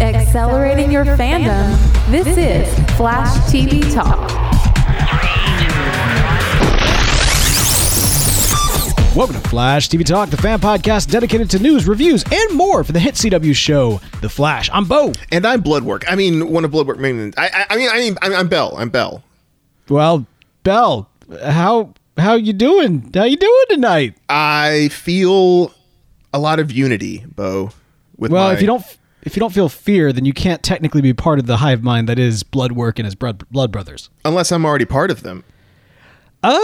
[0.00, 1.76] Accelerating your fandom.
[2.10, 4.28] This is Flash TV Talk.
[9.14, 12.90] Welcome to Flash TV Talk, the fan podcast dedicated to news, reviews, and more for
[12.90, 14.68] the hit CW show, The Flash.
[14.72, 15.12] I'm Bo.
[15.30, 16.10] And I'm Bloodwork.
[16.10, 17.32] I mean, one of Bloodwork main.
[17.36, 18.74] I, I, I mean, I mean, I'm, I'm Bell.
[18.76, 19.22] I'm Bell.
[19.88, 20.26] Well,
[20.64, 21.08] Bell,
[21.44, 23.10] how how you doing?
[23.14, 24.16] How you doing tonight?
[24.28, 25.72] I feel
[26.32, 27.70] a lot of unity, Bo.
[28.16, 28.84] With Well, my, if you don't
[29.24, 32.08] if you don't feel fear, then you can't technically be part of the hive mind
[32.08, 34.10] that is Bloodwork and his blood, blood brothers.
[34.24, 35.44] unless I'm already part of them.
[36.42, 36.58] Uh,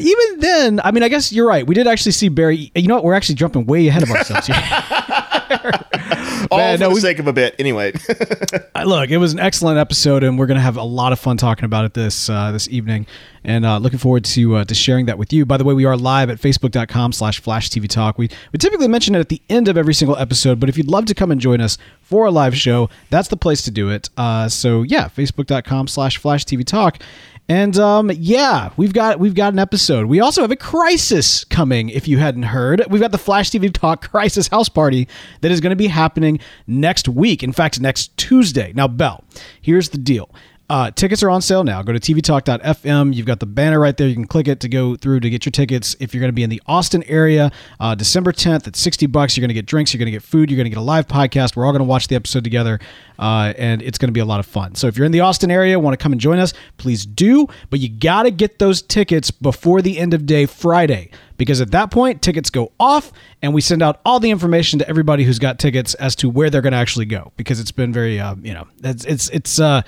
[0.00, 1.64] even then, I mean, I guess you're right.
[1.64, 2.72] We did actually see Barry.
[2.74, 3.04] You know what?
[3.04, 4.56] We're actually jumping way ahead of ourselves here.
[6.50, 7.54] All Man, for no, the we- sake of a bit.
[7.58, 7.92] Anyway,
[8.84, 11.36] Look, it was an excellent episode, and we're going to have a lot of fun
[11.36, 13.06] talking about it this uh, this evening,
[13.44, 15.44] and uh, looking forward to uh, to sharing that with you.
[15.44, 18.16] By the way, we are live at facebook.com slash flash TV talk.
[18.18, 20.88] We we typically mention it at the end of every single episode, but if you'd
[20.88, 23.90] love to come and join us for a live show, that's the place to do
[23.90, 24.08] it.
[24.16, 27.02] Uh, so yeah, facebook.com slash flash TV talk.
[27.50, 30.06] And um, yeah, we've got we've got an episode.
[30.06, 31.88] We also have a crisis coming.
[31.88, 35.08] If you hadn't heard, we've got the Flash TV Talk Crisis House Party
[35.40, 37.42] that is going to be happening next week.
[37.42, 38.72] In fact, next Tuesday.
[38.76, 39.24] Now, Bell,
[39.60, 40.30] here's the deal.
[40.70, 41.82] Uh, tickets are on sale now.
[41.82, 43.12] Go to tvtalk.fm.
[43.12, 44.06] You've got the banner right there.
[44.06, 45.96] You can click it to go through to get your tickets.
[45.98, 49.36] If you're going to be in the Austin area, uh, December 10th at 60 bucks,
[49.36, 50.80] you're going to get drinks, you're going to get food, you're going to get a
[50.80, 51.56] live podcast.
[51.56, 52.78] We're all going to watch the episode together,
[53.18, 54.76] uh, and it's going to be a lot of fun.
[54.76, 57.48] So if you're in the Austin area, want to come and join us, please do.
[57.70, 61.72] But you got to get those tickets before the end of day Friday because at
[61.72, 65.40] that point tickets go off and we send out all the information to everybody who's
[65.40, 68.44] got tickets as to where they're going to actually go because it's been very um,
[68.44, 69.80] you know it's it's it's uh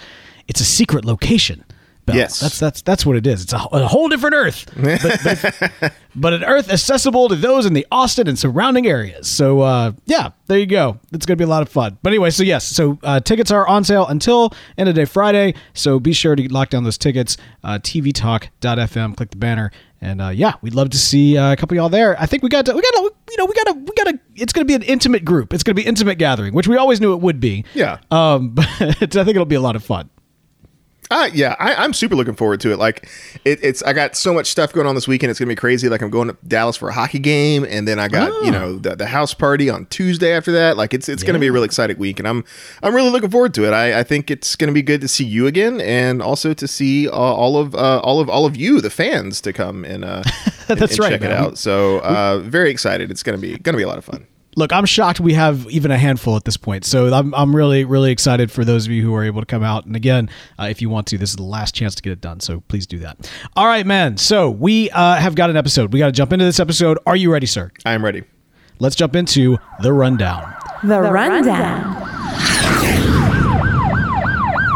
[0.48, 1.64] it's a secret location
[2.04, 2.16] Bell.
[2.16, 2.40] Yes.
[2.40, 3.44] that's that's that's what it is.
[3.44, 7.74] It's a, a whole different Earth, but, but, but an Earth accessible to those in
[7.74, 9.28] the Austin and surrounding areas.
[9.28, 10.98] So uh, yeah, there you go.
[11.12, 11.98] It's gonna be a lot of fun.
[12.02, 15.54] But anyway, so yes, so uh, tickets are on sale until end of day Friday.
[15.74, 17.36] So be sure to lock down those tickets.
[17.62, 19.16] Uh, TVTalk.fm.
[19.16, 19.70] Click the banner.
[20.00, 22.20] And uh, yeah, we'd love to see uh, a couple of y'all there.
[22.20, 24.10] I think we got to, we got to, you know, we got to, we got
[24.10, 24.18] to.
[24.34, 25.54] It's going to be an intimate group.
[25.54, 27.64] It's going to be intimate gathering, which we always knew it would be.
[27.72, 27.98] Yeah.
[28.10, 30.10] Um, but I think it'll be a lot of fun.
[31.12, 32.78] Uh, yeah, I, I'm super looking forward to it.
[32.78, 33.08] Like,
[33.44, 35.30] it, it's I got so much stuff going on this weekend.
[35.30, 35.88] It's gonna be crazy.
[35.88, 38.42] Like, I'm going to Dallas for a hockey game, and then I got Oh.
[38.42, 40.76] you know the, the house party on Tuesday after that.
[40.76, 42.44] Like, it's it's gonna be a really exciting week, and I'm
[42.82, 43.72] I'm really looking forward to it.
[43.72, 47.08] I, I think it's gonna be good to see you again, and also to see
[47.08, 50.22] uh, all of uh, all of all of you, the fans, to come and uh,
[50.68, 51.58] That's and right, check it out.
[51.58, 53.10] So, uh, very excited.
[53.10, 54.26] It's gonna be gonna be a lot of fun.
[54.54, 56.84] Look, I'm shocked we have even a handful at this point.
[56.84, 59.62] So I'm, I'm really, really excited for those of you who are able to come
[59.62, 59.86] out.
[59.86, 62.20] And again, uh, if you want to, this is the last chance to get it
[62.20, 62.40] done.
[62.40, 63.30] So please do that.
[63.56, 64.18] All right, man.
[64.18, 65.92] So we uh, have got an episode.
[65.92, 66.98] We got to jump into this episode.
[67.06, 67.70] Are you ready, sir?
[67.86, 68.24] I am ready.
[68.78, 70.54] Let's jump into the rundown.
[70.82, 72.11] The Rundown.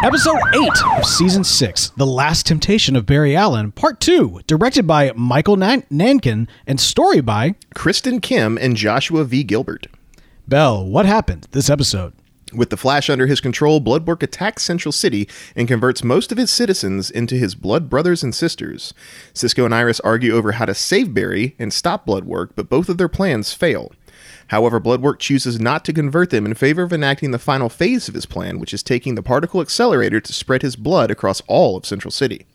[0.05, 5.13] Episode 8 of Season 6, The Last Temptation of Barry Allen, Part 2, directed by
[5.17, 9.43] Michael Nan- Nankin and story by Kristen Kim and Joshua V.
[9.43, 9.87] Gilbert.
[10.47, 10.85] Bell.
[10.85, 12.13] What happened this episode?
[12.53, 16.51] With the Flash under his control, Bloodwork attacks Central City and converts most of his
[16.51, 18.95] citizens into his blood brothers and sisters.
[19.33, 22.99] Cisco and Iris argue over how to save Barry and stop Bloodwork, but both of
[22.99, 23.91] their plans fail.
[24.49, 28.15] However, Bloodwork chooses not to convert them in favor of enacting the final phase of
[28.15, 31.87] his plan, which is taking the particle accelerator to spread his blood across all of
[31.87, 32.47] Central City.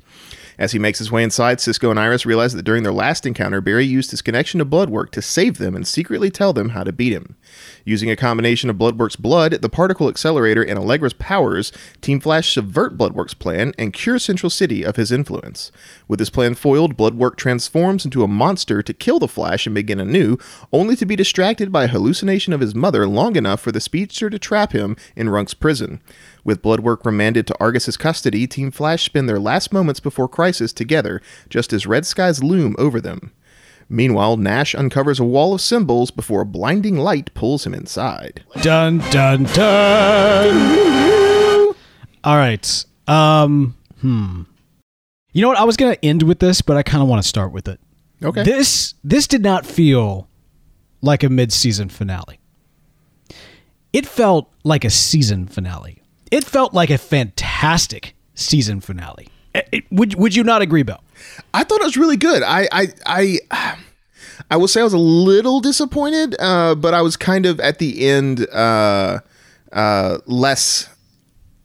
[0.57, 3.61] As he makes his way inside, Cisco and Iris realize that during their last encounter,
[3.61, 6.91] Barry used his connection to Bloodwork to save them and secretly tell them how to
[6.91, 7.35] beat him.
[7.83, 12.95] Using a combination of Bloodwork's blood, the particle accelerator, and Allegra's powers, Team Flash subvert
[12.95, 15.71] Bloodwork's plan and cure Central City of his influence.
[16.11, 19.97] With his plan foiled, Bloodwork transforms into a monster to kill the Flash and begin
[19.97, 20.37] anew,
[20.73, 24.29] only to be distracted by a hallucination of his mother long enough for the speedster
[24.29, 26.01] to trap him in Runk's prison.
[26.43, 31.21] With Bloodwork remanded to Argus's custody, Team Flash spend their last moments before Crisis together,
[31.47, 33.31] just as red skies loom over them.
[33.87, 38.43] Meanwhile, Nash uncovers a wall of symbols before a blinding light pulls him inside.
[38.61, 40.57] Dun dun dun.
[42.25, 42.85] All right.
[43.07, 43.77] Um.
[44.01, 44.41] Hmm.
[45.33, 45.57] You know what?
[45.57, 47.79] I was gonna end with this, but I kind of want to start with it.
[48.23, 48.43] Okay.
[48.43, 50.27] This this did not feel
[51.01, 52.39] like a mid-season finale.
[53.93, 56.01] It felt like a season finale.
[56.31, 59.27] It felt like a fantastic season finale.
[59.53, 61.01] It- it- would would you not agree, Bill?
[61.53, 62.43] I thought it was really good.
[62.43, 63.39] I I I
[64.49, 67.79] I will say I was a little disappointed, uh, but I was kind of at
[67.79, 69.19] the end uh,
[69.73, 70.89] uh, less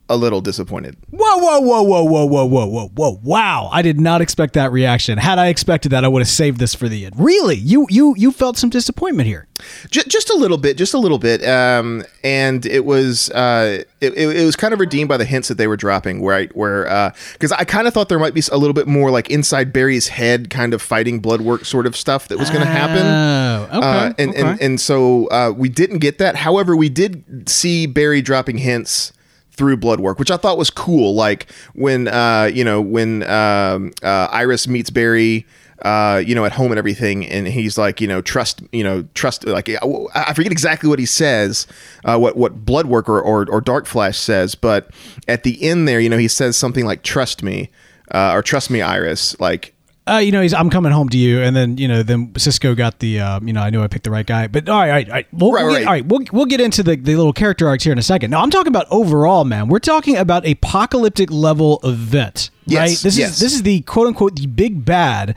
[0.08, 0.96] a little disappointed.
[1.10, 3.20] Whoa, whoa, whoa, whoa, whoa, whoa, whoa, whoa, whoa!
[3.22, 5.18] Wow, I did not expect that reaction.
[5.18, 7.14] Had I expected that, I would have saved this for the end.
[7.18, 9.46] Really, you you you felt some disappointment here.
[9.90, 14.12] J- just a little bit, just a little bit, um, and it was uh, it,
[14.16, 16.54] it, it was kind of redeemed by the hints that they were dropping, right?
[16.56, 19.72] where because I kind of thought there might be a little bit more like inside
[19.72, 23.04] Barry's head, kind of fighting blood work sort of stuff that was going to happen.
[23.04, 24.40] Oh, okay, Uh, and, okay.
[24.40, 26.36] and and so uh, we didn't get that.
[26.36, 29.12] However, we did see Barry dropping hints
[29.56, 31.14] through blood work, which I thought was cool.
[31.14, 35.46] Like when uh, you know when um, uh, Iris meets Barry.
[35.82, 39.06] Uh, you know, at home and everything, and he's like, you know, trust, you know,
[39.12, 39.46] trust.
[39.46, 41.66] Like, I forget exactly what he says,
[42.02, 44.88] uh, what what Bloodwork or, or or Dark Flash says, but
[45.28, 47.68] at the end there, you know, he says something like, "Trust me,"
[48.10, 49.74] uh, or "Trust me, Iris." Like,
[50.08, 52.74] uh, you know, he's, I'm coming home to you, and then you know, then Cisco
[52.74, 54.46] got the, uh, you know, I knew I picked the right guy.
[54.46, 55.26] But all right, all right, all right.
[55.32, 55.78] We'll, Right, we'll right.
[55.80, 58.02] Get, all right, we'll we'll get into the, the little character arcs here in a
[58.02, 58.30] second.
[58.30, 59.68] Now, I'm talking about overall, man.
[59.68, 62.98] We're talking about apocalyptic level event, Yes, right?
[63.02, 63.30] This yes.
[63.32, 65.34] is this is the quote unquote the big bad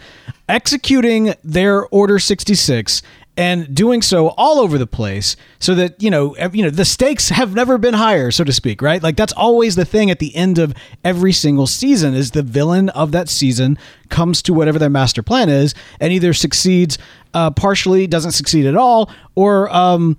[0.47, 3.01] executing their Order 66
[3.39, 7.29] and doing so all over the place so that you know you know the stakes
[7.29, 10.35] have never been higher so to speak right like that's always the thing at the
[10.35, 10.73] end of
[11.05, 13.77] every single season is the villain of that season
[14.09, 16.97] comes to whatever their master plan is and either succeeds
[17.33, 20.17] uh, partially doesn't succeed at all or um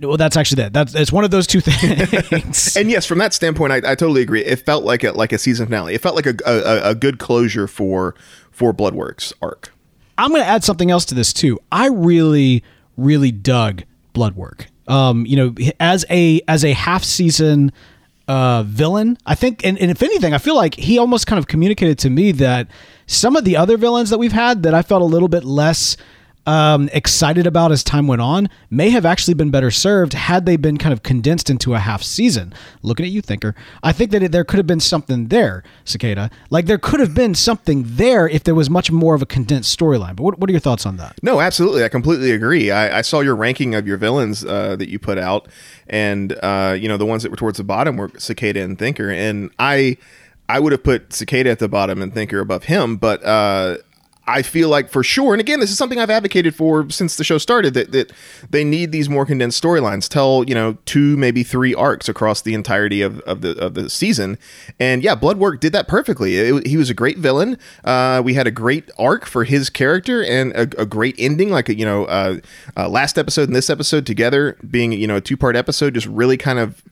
[0.00, 1.60] well that's actually that that's it's one of those two
[2.30, 4.44] things and yes, from that standpoint, I, I totally agree.
[4.44, 5.94] It felt like a like a season finale.
[5.94, 8.14] It felt like a a, a good closure for
[8.50, 9.73] for Bloodworks arc.
[10.18, 11.58] I'm going to add something else to this too.
[11.72, 12.62] I really,
[12.96, 13.82] really dug
[14.12, 14.66] Bloodwork.
[14.86, 17.72] Um, you know, as a as a half season
[18.28, 21.46] uh, villain, I think, and, and if anything, I feel like he almost kind of
[21.46, 22.68] communicated to me that
[23.06, 25.96] some of the other villains that we've had that I felt a little bit less
[26.46, 30.56] um, excited about as time went on may have actually been better served had they
[30.56, 32.52] been kind of condensed into a half season.
[32.82, 36.30] Looking at you, thinker, I think that it, there could have been something there, Cicada.
[36.50, 39.78] Like there could have been something there if there was much more of a condensed
[39.78, 40.16] storyline.
[40.16, 41.18] But what, what are your thoughts on that?
[41.22, 41.84] No, absolutely.
[41.84, 42.70] I completely agree.
[42.70, 45.48] I, I saw your ranking of your villains uh, that you put out,
[45.86, 49.10] and uh, you know the ones that were towards the bottom were Cicada and Thinker,
[49.10, 49.96] and I
[50.48, 53.78] I would have put Cicada at the bottom and Thinker above him, but uh,
[54.26, 57.24] I feel like for sure, and again, this is something I've advocated for since the
[57.24, 58.12] show started that that
[58.48, 60.08] they need these more condensed storylines.
[60.08, 63.90] Tell you know two, maybe three arcs across the entirety of, of the of the
[63.90, 64.38] season,
[64.80, 66.36] and yeah, Bloodwork did that perfectly.
[66.36, 67.58] It- he was a great villain.
[67.84, 71.50] Uh, we had a great arc for his character and a, a great ending.
[71.50, 72.38] Like you know, uh,
[72.76, 76.06] uh, last episode and this episode together being you know a two part episode just
[76.06, 76.82] really kind of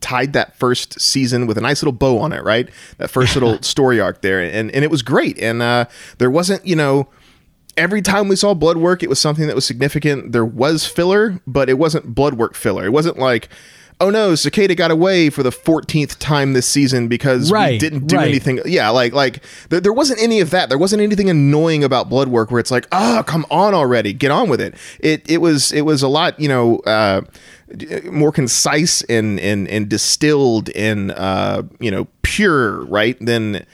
[0.00, 2.42] tied that first season with a nice little bow on it.
[2.42, 5.38] Right, that first little story arc there, and and it was great.
[5.38, 5.86] And uh,
[6.18, 7.08] there wasn't you know
[7.76, 10.32] every time we saw blood work, it was something that was significant.
[10.32, 12.84] There was filler, but it wasn't blood work filler.
[12.84, 13.48] It wasn't like,
[14.02, 18.16] oh no, Cicada got away for the 14th time this season because we didn't do
[18.16, 18.28] right.
[18.28, 18.60] anything.
[18.66, 20.68] Yeah, like like there, there wasn't any of that.
[20.68, 24.32] There wasn't anything annoying about blood work where it's like, oh, come on already, get
[24.32, 24.74] on with it.
[24.98, 26.78] It it was it was a lot, you know.
[26.80, 27.22] Uh,
[28.10, 33.64] more concise and and and distilled and uh you know pure right than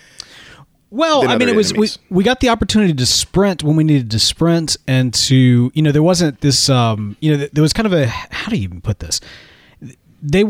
[0.90, 3.82] Well, than I mean, it was we, we got the opportunity to sprint when we
[3.82, 7.72] needed to sprint, and to you know there wasn't this um you know there was
[7.72, 9.20] kind of a how do you even put this?
[10.22, 10.44] They,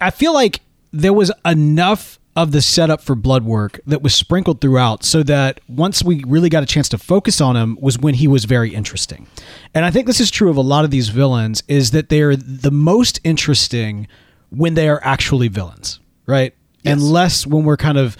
[0.00, 0.60] I feel like
[0.92, 5.60] there was enough of the setup for blood work that was sprinkled throughout, so that
[5.68, 8.74] once we really got a chance to focus on him was when he was very
[8.74, 9.26] interesting,
[9.74, 12.36] and I think this is true of a lot of these villains is that they're
[12.36, 14.06] the most interesting
[14.50, 16.54] when they are actually villains, right?
[16.84, 18.16] And less when we're kind of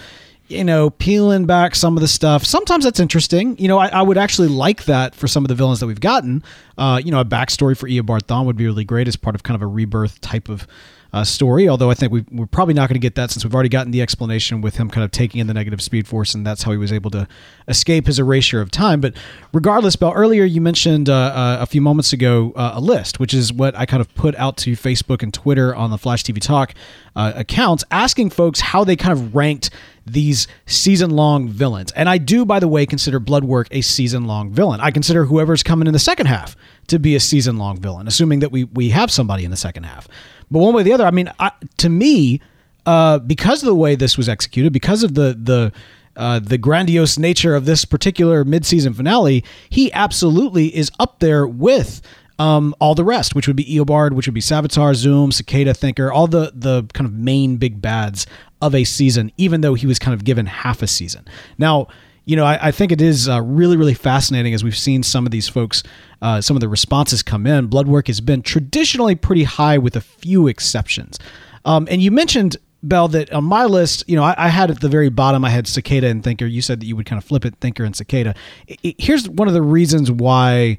[0.47, 2.45] you know, peeling back some of the stuff.
[2.45, 3.57] Sometimes that's interesting.
[3.57, 5.99] You know, I, I would actually like that for some of the villains that we've
[5.99, 6.43] gotten.
[6.77, 9.43] Uh, you know, a backstory for Eobard Thawne would be really great as part of
[9.43, 10.67] kind of a rebirth type of
[11.13, 11.67] uh, story.
[11.67, 13.91] Although I think we, we're probably not going to get that since we've already gotten
[13.91, 16.71] the explanation with him kind of taking in the negative speed force, and that's how
[16.71, 17.27] he was able to
[17.67, 19.01] escape his erasure of time.
[19.01, 19.15] But
[19.53, 23.33] regardless, Bell, earlier you mentioned uh, uh, a few moments ago uh, a list, which
[23.33, 26.39] is what I kind of put out to Facebook and Twitter on the Flash TV
[26.39, 26.73] Talk
[27.15, 29.69] uh, accounts, asking folks how they kind of ranked
[30.05, 31.91] these season long villains.
[31.91, 34.79] And I do, by the way, consider Bloodwork a season long villain.
[34.79, 36.55] I consider whoever's coming in the second half
[36.87, 39.83] to be a season long villain, assuming that we, we have somebody in the second
[39.83, 40.07] half.
[40.49, 42.41] But one way or the other, I mean, I, to me,
[42.85, 45.71] uh, because of the way this was executed, because of the the
[46.15, 52.01] uh, the grandiose nature of this particular mid-season finale, he absolutely is up there with
[52.39, 56.11] um, all the rest, which would be Eobard, which would be Savitar, Zoom, Cicada, Thinker,
[56.11, 58.25] all the the kind of main big bads
[58.61, 61.25] of a season, even though he was kind of given half a season.
[61.57, 61.87] Now,
[62.27, 65.25] you know, I, I think it is uh, really, really fascinating as we've seen some
[65.25, 65.81] of these folks,
[66.21, 67.67] uh, some of the responses come in.
[67.67, 71.17] Bloodwork has been traditionally pretty high with a few exceptions.
[71.63, 74.81] Um, and you mentioned Bell, that on my list, you know, I, I, had at
[74.81, 76.45] the very bottom, I had Cicada and Thinker.
[76.45, 78.35] You said that you would kind of flip it, Thinker and Cicada.
[78.67, 80.77] It, it, here's one of the reasons why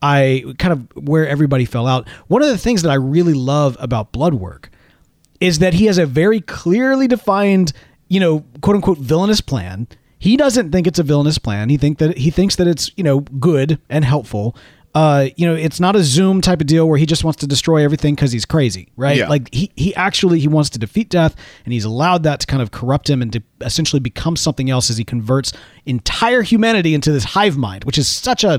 [0.00, 2.08] I kind of where everybody fell out.
[2.28, 4.70] One of the things that I really love about Bloodwork
[5.40, 7.72] is that he has a very clearly defined,
[8.06, 9.88] you know, quote unquote villainous plan.
[10.18, 11.68] He doesn't think it's a villainous plan.
[11.68, 14.56] He think that he thinks that it's you know good and helpful.
[14.94, 17.46] Uh, you know, it's not a Zoom type of deal where he just wants to
[17.46, 19.18] destroy everything because he's crazy, right?
[19.18, 19.28] Yeah.
[19.28, 22.62] Like he he actually he wants to defeat death, and he's allowed that to kind
[22.62, 25.52] of corrupt him and to essentially become something else as he converts
[25.84, 28.58] entire humanity into this hive mind, which is such a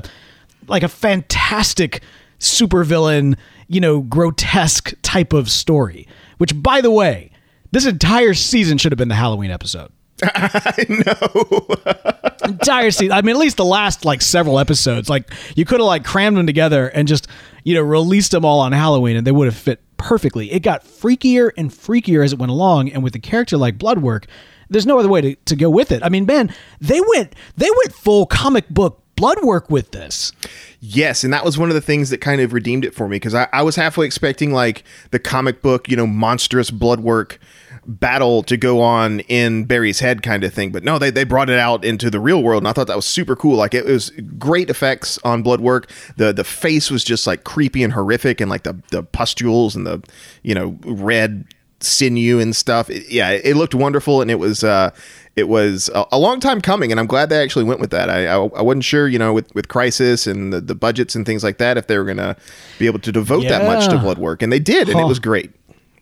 [0.68, 2.02] like a fantastic
[2.38, 3.36] supervillain,
[3.66, 6.06] you know, grotesque type of story.
[6.36, 7.32] Which, by the way,
[7.72, 9.90] this entire season should have been the Halloween episode.
[10.24, 12.08] I know.
[12.48, 13.12] entire season.
[13.12, 15.08] I mean, at least the last like several episodes.
[15.08, 17.28] Like you could have like crammed them together and just
[17.64, 20.50] you know released them all on Halloween, and they would have fit perfectly.
[20.52, 24.26] It got freakier and freakier as it went along, and with a character like Bloodwork,
[24.68, 26.02] there's no other way to, to go with it.
[26.02, 30.32] I mean, man, they went they went full comic book Bloodwork with this.
[30.80, 33.16] Yes, and that was one of the things that kind of redeemed it for me
[33.16, 37.40] because I, I was halfway expecting like the comic book, you know, monstrous Bloodwork
[37.88, 40.70] battle to go on in Barry's head kind of thing.
[40.70, 42.96] But no, they, they brought it out into the real world, and I thought that
[42.96, 43.56] was super cool.
[43.56, 45.90] Like it was great effects on Bloodwork.
[46.16, 49.86] The the face was just like creepy and horrific, and like the the pustules and
[49.86, 50.02] the
[50.42, 51.46] you know red
[51.80, 52.90] sinew and stuff.
[52.90, 54.90] It, yeah, it looked wonderful, and it was uh,
[55.34, 58.10] it was a, a, long time coming, and I'm glad they actually went with that.
[58.10, 61.24] I I, I wasn't sure, you know, with with Crisis and the, the budgets and
[61.24, 62.36] things like that, if they were gonna
[62.78, 63.58] be able to devote yeah.
[63.58, 65.06] that much to Bloodwork, and they did, and huh.
[65.06, 65.52] it was great.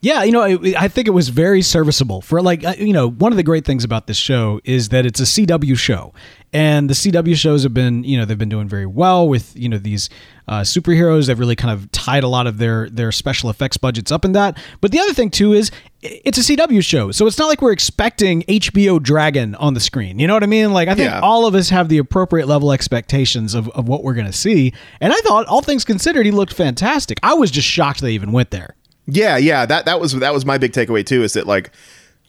[0.06, 0.44] Yeah, you know,
[0.78, 3.64] I think it was very serviceable for like uh, you know one of the great
[3.64, 6.14] things about this show is that it's a CW show,
[6.52, 9.68] and the CW shows have been you know they've been doing very well with you
[9.68, 10.08] know these
[10.46, 11.26] uh, superheroes.
[11.26, 14.30] They've really kind of tied a lot of their their special effects budgets up in
[14.30, 14.56] that.
[14.80, 15.72] But the other thing too is
[16.02, 20.20] it's a CW show, so it's not like we're expecting HBO Dragon on the screen.
[20.20, 20.72] You know what I mean?
[20.72, 21.18] Like I think yeah.
[21.18, 24.72] all of us have the appropriate level expectations of, of what we're going to see.
[25.00, 27.18] And I thought, all things considered, he looked fantastic.
[27.24, 28.76] I was just shocked they even went there.
[29.06, 31.22] Yeah, yeah, that that was that was my big takeaway too.
[31.22, 31.70] Is that like,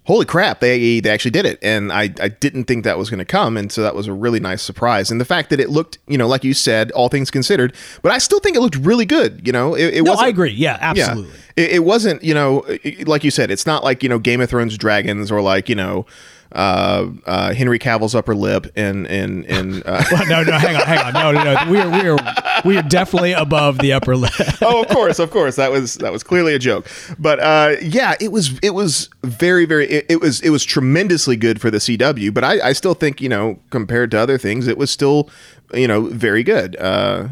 [0.06, 3.20] holy crap, they they actually did it, and I I didn't think that was going
[3.20, 5.10] to come, and so that was a really nice surprise.
[5.10, 8.12] And the fact that it looked, you know, like you said, all things considered, but
[8.12, 9.46] I still think it looked really good.
[9.46, 10.28] You know, it, it no, wasn't.
[10.28, 10.52] I agree.
[10.52, 11.34] Yeah, absolutely.
[11.58, 12.24] Yeah, it, it wasn't.
[12.24, 12.64] You know,
[13.06, 15.76] like you said, it's not like you know Game of Thrones dragons or like you
[15.76, 16.06] know
[16.52, 21.00] uh, uh, Henry Cavill's upper lip and and and uh, no no hang on hang
[21.00, 22.18] on no no no we are we are
[22.66, 24.32] we are definitely above the upper lip.
[24.62, 26.88] oh, of course, of course that was that was clearly a joke,
[27.20, 31.36] but uh, yeah, it was it was very very it, it, was it was tremendously
[31.36, 34.68] good for the CW, but I, I still think you know compared to other things,
[34.68, 35.30] it was still
[35.74, 36.76] you know very good.
[36.78, 37.28] Uh,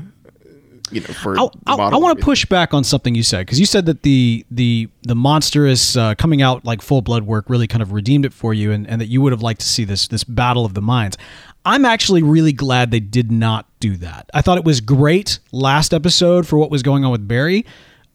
[0.92, 3.60] you know, for I, I, I want to push back on something you said because
[3.60, 7.68] you said that the the the monstrous uh, coming out like full blood work really
[7.68, 9.84] kind of redeemed it for you, and, and that you would have liked to see
[9.84, 11.18] this this battle of the minds.
[11.66, 14.30] I'm actually really glad they did not do that.
[14.34, 17.66] I thought it was great last episode for what was going on with Barry.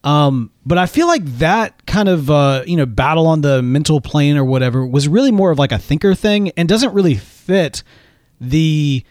[0.03, 4.00] Um, but I feel like that kind of uh, you know battle on the mental
[4.00, 7.83] plane or whatever was really more of like a thinker thing and doesn't really fit
[8.41, 9.05] the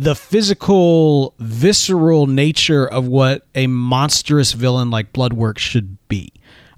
[0.00, 6.32] the physical, visceral nature of what a monstrous villain like Bloodwork should be.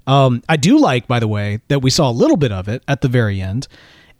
[0.07, 2.81] Um, I do like, by the way, that we saw a little bit of it
[2.87, 3.67] at the very end.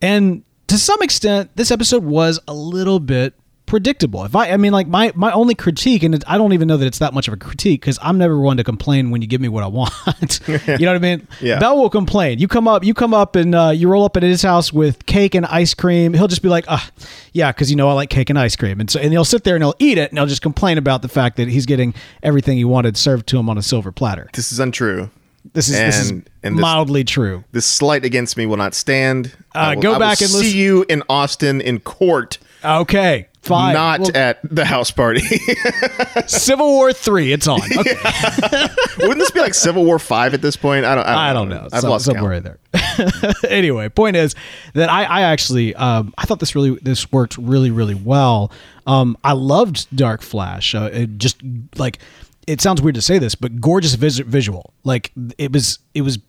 [0.04, 3.34] And to some extent, this episode was a little bit
[3.72, 4.26] predictable.
[4.26, 6.86] If I, I mean, like my my only critique, and I don't even know that
[6.86, 9.40] it's that much of a critique because I'm never one to complain when you give
[9.40, 10.42] me what I want.
[10.48, 11.26] you know what I mean?
[11.40, 11.58] Yeah.
[11.58, 12.38] Bell will complain.
[12.40, 15.06] You come up, you come up, and uh, you roll up at his house with
[15.06, 16.14] cake and ice cream.
[16.14, 16.92] He'll just be like, "Ah,
[17.32, 19.46] yeah," because you know I like cake and ice cream, and so and he'll sit
[19.46, 21.94] there and he'll eat it, and he'll just complain about the fact that he's getting
[22.22, 24.30] everything he wanted served to him on a silver platter.
[24.34, 25.10] This is untrue.
[25.54, 27.46] This is and, this is and this, mildly true.
[27.54, 29.34] This slight against me will not stand.
[29.56, 32.38] Uh, will, go back and see you in Austin in court.
[32.64, 33.28] Okay.
[33.42, 33.74] Fine.
[33.74, 35.22] Not well, at the house party.
[36.28, 37.32] Civil War three.
[37.32, 37.60] It's on.
[37.82, 38.68] Okay.
[39.00, 40.86] Wouldn't this be like Civil War five at this point?
[40.86, 41.06] I don't.
[41.06, 41.68] I don't, I don't know.
[41.72, 42.60] I've Some, lost somewhere count.
[42.72, 43.34] there.
[43.50, 44.36] anyway, point is
[44.74, 48.52] that I, I actually um, I thought this really this worked really really well.
[48.86, 50.76] Um, I loved Dark Flash.
[50.76, 51.42] Uh, it just
[51.78, 51.98] like
[52.46, 54.74] it sounds weird to say this, but gorgeous vis- visual.
[54.84, 56.20] Like it was it was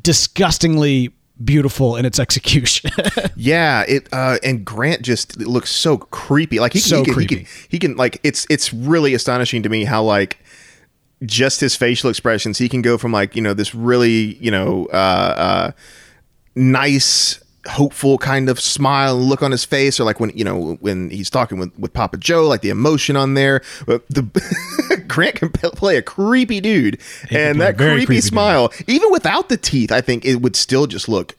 [0.00, 1.12] disgustingly
[1.42, 2.90] beautiful in its execution.
[3.36, 6.60] yeah, it uh, and Grant just looks so creepy.
[6.60, 7.34] Like he, so he, can, creepy.
[7.36, 10.38] he can he can like it's it's really astonishing to me how like
[11.24, 14.86] just his facial expressions he can go from like you know this really you know
[14.92, 15.72] uh, uh,
[16.54, 20.78] nice hopeful kind of smile and look on his face, or like when you know
[20.80, 23.62] when he's talking with, with Papa Joe, like the emotion on there.
[23.86, 24.22] But the
[25.08, 27.00] Grant can play a creepy dude,
[27.30, 28.24] and that creepy, creepy dude.
[28.24, 31.36] smile, even without the teeth, I think it would still just look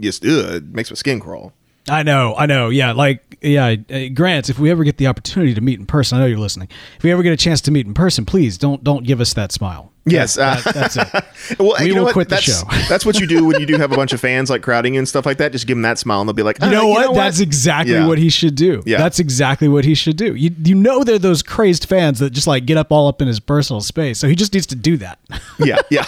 [0.00, 1.52] just ugh, it makes my skin crawl.
[1.88, 2.68] I know, I know.
[2.68, 4.50] Yeah, like yeah, uh, Grant.
[4.50, 6.68] If we ever get the opportunity to meet in person, I know you're listening.
[6.98, 9.32] If we ever get a chance to meet in person, please don't don't give us
[9.34, 9.92] that smile.
[10.10, 11.58] Yes, That- uh, that's it.
[11.58, 12.12] well, We you know will what?
[12.14, 12.62] quit the that's, show.
[12.88, 14.98] that's what you do when you do have a bunch of fans like crowding you
[15.00, 15.52] and stuff like that.
[15.52, 17.14] Just give them that smile, and they'll be like, You "Uh, know what?
[17.14, 18.06] That's exactly Yeah.
[18.06, 18.82] what he should do.
[18.86, 18.98] Yeah.
[18.98, 20.34] That's exactly what he should do.
[20.34, 23.28] You you know they're those crazed fans that just like get up all up in
[23.28, 24.18] his personal space.
[24.18, 25.18] So he just needs to do that.
[25.58, 26.04] yeah, yeah.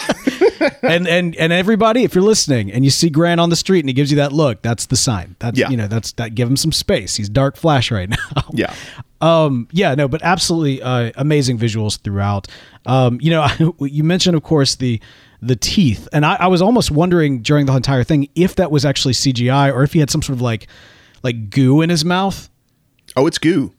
[0.83, 3.89] and and and everybody, if you're listening and you see Grant on the street and
[3.89, 5.35] he gives you that look, that's the sign.
[5.39, 5.69] That's Yeah.
[5.69, 6.35] you know that's that.
[6.35, 7.15] Give him some space.
[7.15, 8.17] He's dark flash right now.
[8.53, 8.73] Yeah.
[9.21, 9.67] Um.
[9.71, 9.95] Yeah.
[9.95, 10.07] No.
[10.07, 12.47] But absolutely uh, amazing visuals throughout.
[12.85, 13.19] Um.
[13.21, 14.99] You know, you mentioned of course the
[15.41, 18.85] the teeth, and I, I was almost wondering during the entire thing if that was
[18.85, 20.67] actually CGI or if he had some sort of like
[21.23, 22.49] like goo in his mouth.
[23.15, 23.73] Oh, it's goo.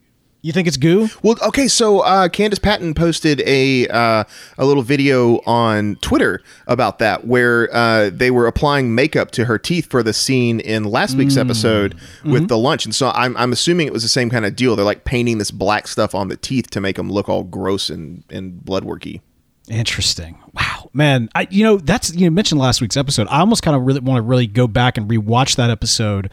[0.44, 1.08] You think it's goo?
[1.22, 4.24] Well, okay, so uh, Candice Patton posted a uh,
[4.58, 9.56] a little video on Twitter about that, where uh, they were applying makeup to her
[9.56, 11.94] teeth for the scene in last week's episode
[12.24, 14.74] with the lunch, and so I'm I'm assuming it was the same kind of deal.
[14.74, 17.88] They're like painting this black stuff on the teeth to make them look all gross
[17.88, 19.20] and and bloodworky.
[19.68, 20.40] Interesting.
[20.54, 21.28] Wow, man.
[21.36, 23.28] I you know that's you mentioned last week's episode.
[23.28, 26.30] I almost kind of really want to really go back and rewatch that episode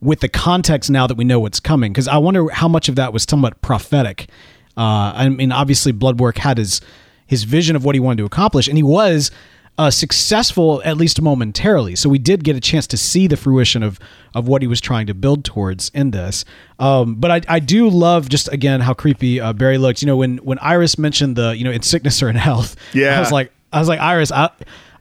[0.00, 2.96] with the context now that we know what's coming because I wonder how much of
[2.96, 4.28] that was somewhat prophetic.
[4.76, 6.80] Uh, I mean, obviously, Bloodwork had his
[7.26, 9.30] his vision of what he wanted to accomplish, and he was
[9.76, 11.94] uh, successful at least momentarily.
[11.94, 13.98] So we did get a chance to see the fruition of
[14.34, 16.44] of what he was trying to build towards in this.
[16.78, 20.00] Um, but I, I do love just again how creepy uh, Barry looked.
[20.02, 23.16] You know, when when Iris mentioned the you know in sickness or in health, Yeah.
[23.16, 24.50] I was like I was like Iris, I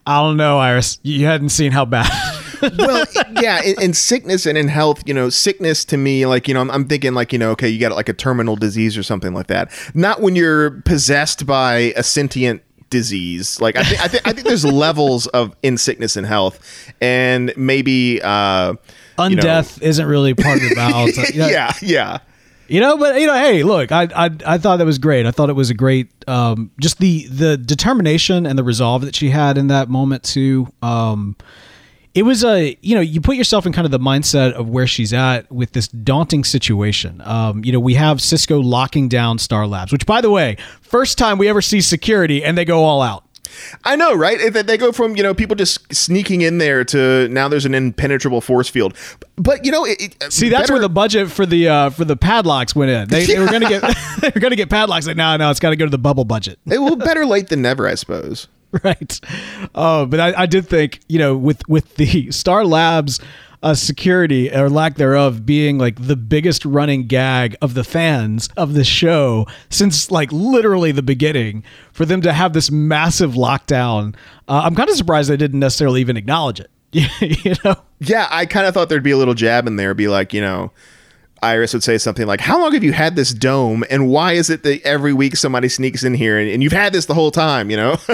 [0.05, 2.09] I don't know Iris, you hadn't seen how bad.
[2.61, 3.05] well,
[3.41, 6.61] yeah, in, in sickness and in health, you know, sickness to me, like, you know,
[6.61, 9.33] I'm, I'm thinking, like, you know, okay, you got like a terminal disease or something
[9.33, 9.71] like that.
[9.93, 13.59] Not when you're possessed by a sentient disease.
[13.61, 16.59] Like, I think, I think, I think there's levels of in sickness and health,
[17.01, 18.73] and maybe, uh,
[19.19, 21.17] you know- Undeath isn't really part of the balance.
[21.33, 22.19] You yeah, yeah.
[22.69, 25.25] You know, but you know, hey, look, I I, I thought that was great.
[25.25, 29.15] I thought it was a great, um, just the the determination and the resolve that
[29.15, 30.67] she had in that moment too.
[30.81, 31.37] Um,
[32.17, 34.87] it was a you know you put yourself in kind of the mindset of where
[34.87, 37.21] she's at with this daunting situation.
[37.23, 41.17] Um, you know, we have Cisco locking down Star Labs, which by the way, first
[41.17, 43.23] time we ever see security and they go all out.
[43.85, 44.51] I know, right?
[44.53, 48.41] They go from you know people just sneaking in there to now there's an impenetrable
[48.41, 48.93] force field.
[49.35, 52.03] But you know, it, it- See, that's better- where the budget for the uh, for
[52.05, 53.07] the padlocks went in.
[53.07, 53.81] They, they were gonna get
[54.21, 55.07] they were gonna get padlocks.
[55.07, 56.59] Like, no, no, it's got to go to the bubble budget.
[56.65, 58.47] it will better late than never, I suppose.
[58.83, 59.19] right.
[59.75, 63.19] Oh, but I, I did think you know with with the Star Labs
[63.63, 68.73] uh, security or lack thereof being like the biggest running gag of the fans of
[68.73, 71.63] the show since like literally the beginning.
[71.91, 74.15] For them to have this massive lockdown,
[74.47, 76.69] uh, I'm kind of surprised they didn't necessarily even acknowledge it.
[76.91, 77.75] you know.
[77.99, 80.41] Yeah, I kind of thought there'd be a little jab in there, be like, you
[80.41, 80.71] know,
[81.41, 83.83] Iris would say something like, How long have you had this dome?
[83.89, 86.93] And why is it that every week somebody sneaks in here and, and you've had
[86.93, 87.97] this the whole time, you know?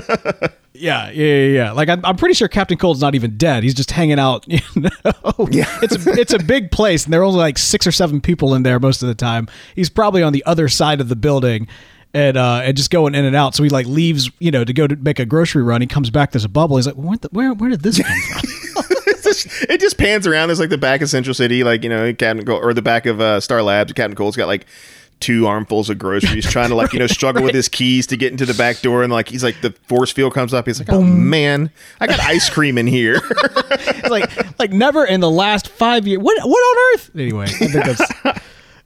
[0.76, 1.48] Yeah, yeah, yeah.
[1.66, 1.72] yeah.
[1.72, 3.62] Like I'm, I'm pretty sure Captain Cold's not even dead.
[3.62, 4.44] He's just hanging out.
[4.52, 5.66] You know, Yeah.
[5.84, 8.56] it's a, it's a big place, and there are only like six or seven people
[8.56, 9.48] in there most of the time.
[9.76, 11.68] He's probably on the other side of the building,
[12.16, 13.54] and uh, and just going in and out.
[13.54, 15.82] So he like leaves, you know, to go to make a grocery run.
[15.82, 16.32] He comes back.
[16.32, 16.78] There's a bubble.
[16.78, 18.73] He's like, where, the, where, where did this come from?
[19.42, 20.48] Just- it just pans around.
[20.50, 23.06] There's like the back of Central City, like, you know, Captain Cold, or the back
[23.06, 23.94] of uh, Star Labs.
[23.94, 24.66] Captain Cold's got like
[25.20, 28.32] two armfuls of groceries trying to like, you know, struggle with his keys to get
[28.32, 29.04] into the back door.
[29.04, 30.66] And like, he's like, the force field comes up.
[30.68, 33.22] He's like, oh man, I got ice cream in here.
[33.24, 36.22] It's like like never in the last five years.
[36.22, 37.12] What what on earth?
[37.16, 38.40] Anyway, I think that's.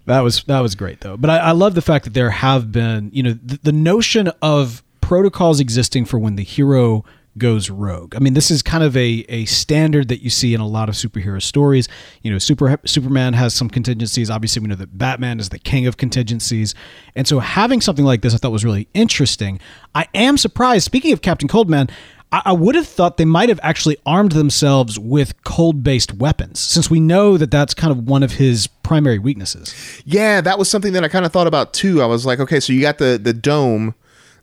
[0.06, 2.72] That was that was great though, but I, I love the fact that there have
[2.72, 7.04] been you know the, the notion of protocols existing for when the hero
[7.38, 8.16] goes rogue.
[8.16, 10.90] I mean, this is kind of a, a standard that you see in a lot
[10.90, 11.88] of superhero stories.
[12.22, 14.30] You know, Super Superman has some contingencies.
[14.30, 16.76] Obviously, we know that Batman is the king of contingencies,
[17.16, 19.60] and so having something like this, I thought was really interesting.
[19.96, 20.86] I am surprised.
[20.86, 21.90] Speaking of Captain Coldman.
[22.32, 26.60] I I would have thought they might have actually armed themselves with cold based weapons,
[26.60, 29.74] since we know that that's kind of one of his primary weaknesses.
[30.06, 32.02] Yeah, that was something that I kind of thought about too.
[32.02, 33.96] I was like, okay, so you got the the dome.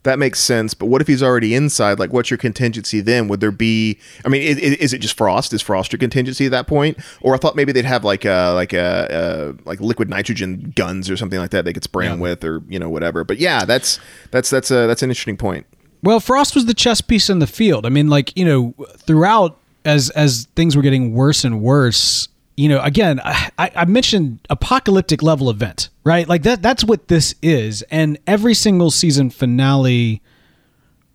[0.05, 1.97] That makes sense, but what if he's already inside?
[1.97, 3.27] Like, what's your contingency then?
[3.27, 3.97] Would there be?
[4.23, 5.51] I mean, is, is it just frost?
[5.51, 6.99] Is frost your contingency at that point?
[7.21, 11.09] Or I thought maybe they'd have like a like a, a like liquid nitrogen guns
[11.09, 13.23] or something like that they could spray him with, or you know whatever.
[13.23, 15.65] But yeah, that's that's that's a that's an interesting point.
[16.03, 17.83] Well, Frost was the chess piece in the field.
[17.83, 22.69] I mean, like, you know, throughout as as things were getting worse and worse, you
[22.69, 26.27] know, again, I, I mentioned apocalyptic level event, right?
[26.27, 27.81] Like that that's what this is.
[27.83, 30.21] And every single season finale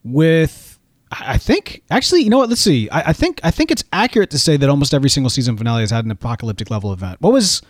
[0.05, 0.79] with
[1.13, 2.49] I think actually, you know what?
[2.49, 2.89] Let's see.
[2.91, 5.83] I, I think I think it's accurate to say that almost every single season finale
[5.83, 7.21] has had an apocalyptic level event.
[7.21, 7.63] What was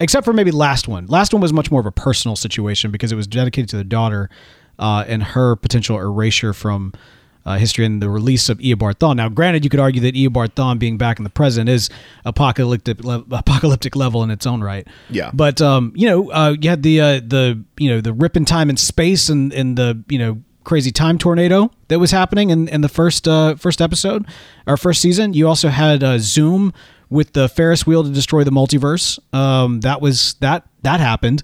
[0.00, 1.06] except for maybe last one.
[1.06, 3.84] Last one was much more of a personal situation because it was dedicated to the
[3.84, 4.30] daughter
[4.78, 6.92] uh, and her potential erasure from
[7.44, 9.16] uh, history and the release of Eobard Thawne.
[9.16, 11.90] Now, granted, you could argue that Eobard Thawne being back in the present is
[12.24, 14.86] apocalyptic le- apocalyptic level in its own right.
[15.10, 15.30] Yeah.
[15.34, 18.44] But um, you know, uh, you had the uh, the you know the rip in
[18.44, 22.68] time and space and and the you know crazy time tornado that was happening in,
[22.68, 24.26] in the first uh, first episode
[24.66, 25.34] or first season.
[25.34, 26.72] You also had uh, Zoom
[27.10, 29.18] with the Ferris wheel to destroy the multiverse.
[29.34, 31.42] Um, that was that that happened.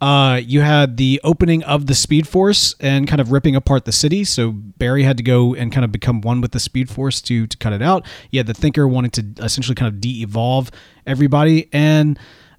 [0.00, 3.92] Uh, you had the opening of the Speed Force and kind of ripping apart the
[3.92, 4.24] city.
[4.24, 7.46] So Barry had to go and kind of become one with the Speed Force to
[7.46, 8.06] to cut it out.
[8.30, 10.70] You had the Thinker wanting to essentially kind of de-evolve
[11.06, 12.18] everybody, and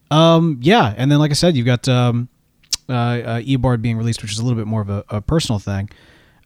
[0.09, 2.29] um, yeah, and then like I said, you've got um,
[2.89, 5.89] uh, uh, being released, which is a little bit more of a, a personal thing.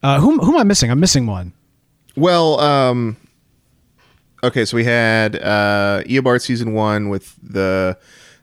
[0.03, 0.89] Uh, who, who am I missing?
[0.89, 1.53] I'm missing one.
[2.15, 3.17] Well, um,
[4.43, 7.97] okay, so we had uh, Eobard season one with the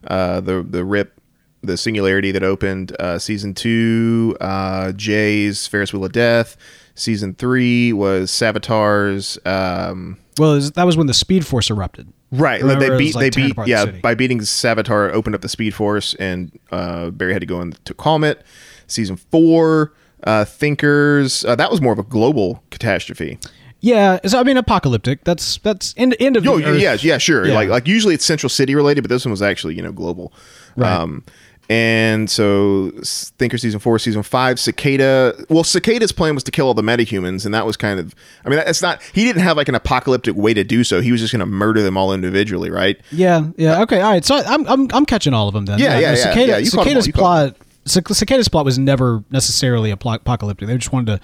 [0.06, 1.17] uh, the the rip,
[1.62, 2.94] the singularity that opened.
[3.00, 6.56] Uh, season two, uh, Jay's Ferris Wheel of Death.
[6.94, 9.38] Season three was Savitar's.
[9.44, 12.12] Um, Well, was- that was when the Speed Force erupted.
[12.30, 15.40] Right, Remember, they beat like, they beat apart the yeah by beating Savitar opened up
[15.40, 18.44] the Speed Force and uh, Barry had to go in to calm it.
[18.86, 19.94] Season four,
[20.24, 23.38] uh, Thinkers uh, that was more of a global catastrophe.
[23.80, 25.24] Yeah, so I mean, apocalyptic.
[25.24, 27.46] That's that's end end of Oh yeah, yeah, sure.
[27.46, 27.54] Yeah.
[27.54, 30.32] Like like usually it's Central City related, but this one was actually you know global.
[30.76, 30.92] Right.
[30.92, 31.24] Um,
[31.68, 35.34] and so Thinker season four, season five, Cicada.
[35.50, 38.14] Well, Cicada's plan was to kill all the metahumans, and that was kind of.
[38.44, 39.02] I mean, that's not.
[39.02, 41.00] He didn't have like an apocalyptic way to do so.
[41.00, 42.98] He was just going to murder them all individually, right?
[43.10, 43.82] Yeah, yeah.
[43.82, 44.24] Okay, all right.
[44.24, 45.78] So I'm I'm, I'm catching all of them then.
[45.78, 47.56] Yeah, yeah, yeah, Cicada, yeah, you caught 'em all, Cicada's you plot.
[47.86, 50.68] Cicada's plot was never necessarily apocalyptic.
[50.68, 51.14] They just wanted to.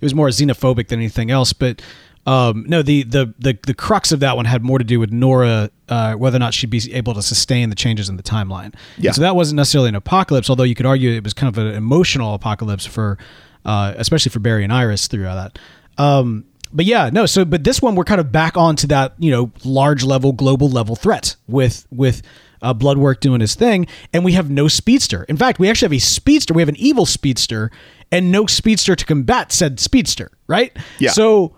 [0.00, 1.52] It was more xenophobic than anything else.
[1.52, 1.82] But
[2.26, 5.12] um, no, the, the the the crux of that one had more to do with
[5.12, 8.74] Nora, uh, whether or not she'd be able to sustain the changes in the timeline.
[8.96, 9.12] Yeah.
[9.12, 11.74] So that wasn't necessarily an apocalypse, although you could argue it was kind of an
[11.74, 13.18] emotional apocalypse for,
[13.64, 15.58] uh, especially for Barry and Iris throughout that.
[16.02, 17.26] Um, but yeah, no.
[17.26, 20.68] So, but this one we're kind of back onto that, you know, large level, global
[20.68, 22.22] level threat with with
[22.62, 25.24] uh, Bloodwork doing his thing, and we have no speedster.
[25.24, 26.54] In fact, we actually have a speedster.
[26.54, 27.70] We have an evil speedster,
[28.10, 30.30] and no speedster to combat said speedster.
[30.48, 30.76] Right?
[30.98, 31.10] Yeah.
[31.10, 31.54] So,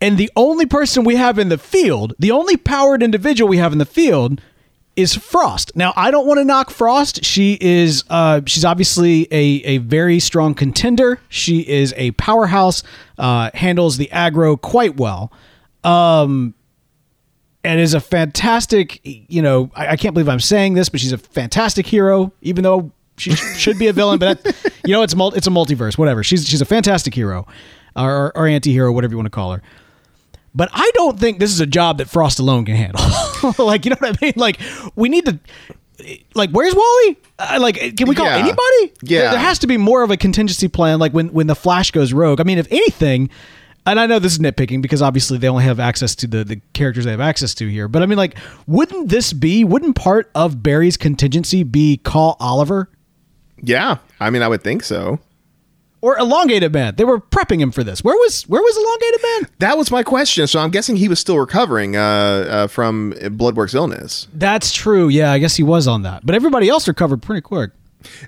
[0.00, 3.72] and the only person we have in the field, the only powered individual we have
[3.72, 4.40] in the field
[4.94, 5.72] is Frost.
[5.76, 7.24] Now, I don't want to knock Frost.
[7.24, 11.20] She is uh she's obviously a a very strong contender.
[11.28, 12.82] She is a powerhouse,
[13.18, 15.30] uh handles the aggro quite well.
[15.84, 16.54] Um
[17.62, 21.10] and is a fantastic, you know, I, I can't believe I'm saying this, but she's
[21.12, 24.18] a fantastic hero, even though she should be a villain.
[24.18, 24.40] But
[24.84, 26.22] you know, it's mul- it's a multiverse, whatever.
[26.22, 27.46] She's she's a fantastic hero,
[27.96, 29.62] or, or anti-hero, whatever you want to call her.
[30.56, 33.04] But I don't think this is a job that Frost alone can handle.
[33.64, 34.32] like, you know what I mean?
[34.36, 34.58] Like,
[34.96, 35.38] we need to.
[36.34, 37.18] Like, where's Wally?
[37.38, 38.36] Uh, like, can we call Yeah.
[38.36, 38.92] anybody?
[39.02, 39.20] Yeah.
[39.20, 40.98] There, there has to be more of a contingency plan.
[40.98, 42.40] Like when when the Flash goes rogue.
[42.40, 43.28] I mean, if anything,
[43.84, 46.60] and I know this is nitpicking because obviously they only have access to the the
[46.72, 47.86] characters they have access to here.
[47.88, 49.62] But I mean, like, wouldn't this be?
[49.64, 52.88] Wouldn't part of Barry's contingency be call Oliver
[53.62, 55.18] Yeah, I mean, I would think so.
[56.00, 56.94] Or Elongated Man?
[56.96, 58.04] They were prepping him for this.
[58.04, 59.58] Where was where was Elongated Man?
[59.58, 60.46] That was my question.
[60.46, 64.28] So I'm guessing he was still recovering uh, uh, from Bloodwork's illness.
[64.32, 65.08] That's true.
[65.08, 66.24] Yeah, I guess he was on that.
[66.24, 67.70] But everybody else recovered pretty quick.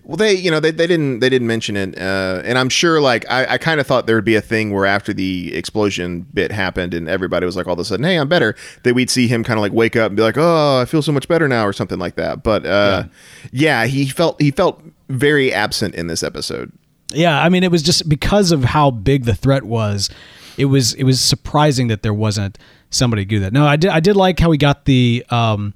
[0.02, 3.00] Well, they, you know, they, they didn't they didn't mention it, uh, and I'm sure
[3.00, 6.26] like I, I kind of thought there would be a thing where after the explosion
[6.34, 8.56] bit happened and everybody was like all of a sudden, hey, I'm better.
[8.82, 11.02] That we'd see him kind of like wake up and be like, oh, I feel
[11.02, 12.42] so much better now, or something like that.
[12.42, 13.04] But uh,
[13.52, 13.86] yeah.
[13.86, 16.72] he felt he felt very absent in this episode.
[17.12, 20.10] Yeah, I mean, it was just because of how big the threat was.
[20.56, 22.58] It was it was surprising that there wasn't
[22.90, 23.52] somebody to do that.
[23.52, 25.72] No, I did I did like how we got the um,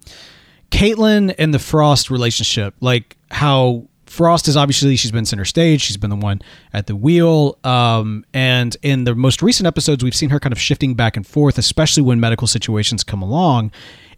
[0.71, 5.97] Caitlin and the Frost relationship, like how Frost is obviously she's been center stage, she's
[5.97, 6.43] been the one
[6.73, 10.61] at the wheel, um, and in the most recent episodes, we've seen her kind of
[10.61, 13.71] shifting back and forth, especially when medical situations come along.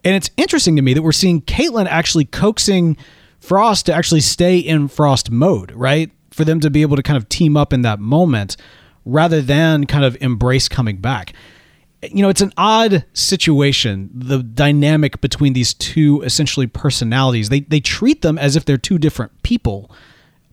[0.05, 2.97] And it's interesting to me that we're seeing Caitlin actually coaxing
[3.39, 6.11] Frost to actually stay in Frost mode, right?
[6.35, 8.57] For them to be able to kind of team up in that moment
[9.05, 11.33] rather than kind of embrace coming back.
[12.03, 17.49] You know, it's an odd situation, the dynamic between these two essentially personalities.
[17.49, 19.91] They they treat them as if they're two different people,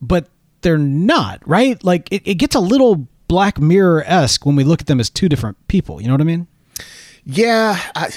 [0.02, 0.30] but
[0.62, 1.84] they're not, right?
[1.84, 5.10] Like it, it gets a little Black Mirror esque when we look at them as
[5.10, 6.02] two different people.
[6.02, 6.48] You know what I mean?
[7.26, 8.10] Yeah, I,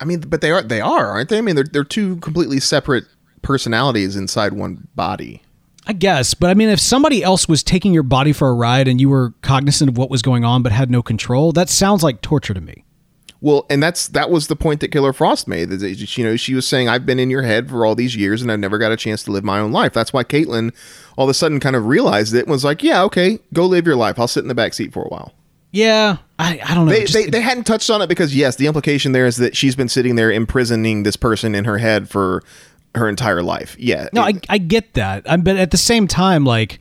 [0.00, 1.38] I mean, but they are they are, aren't they?
[1.38, 3.04] I mean, they're they're two completely separate
[3.42, 5.42] personalities inside one body.
[5.90, 8.86] I guess, but I mean, if somebody else was taking your body for a ride
[8.86, 12.04] and you were cognizant of what was going on but had no control, that sounds
[12.04, 12.84] like torture to me.
[13.40, 15.70] Well, and that's that was the point that Killer Frost made.
[15.70, 15.82] That
[16.16, 18.52] you know, she was saying, "I've been in your head for all these years, and
[18.52, 20.72] I've never got a chance to live my own life." That's why Caitlin,
[21.16, 23.84] all of a sudden, kind of realized it and was like, "Yeah, okay, go live
[23.84, 24.16] your life.
[24.20, 25.32] I'll sit in the back seat for a while."
[25.72, 26.92] Yeah, I, I don't know.
[26.92, 29.56] They, Just- they, they hadn't touched on it because yes, the implication there is that
[29.56, 32.44] she's been sitting there imprisoning this person in her head for
[32.94, 33.76] her entire life.
[33.78, 36.80] Yeah, No, it- I, I get that, I'm, but at the same time, like,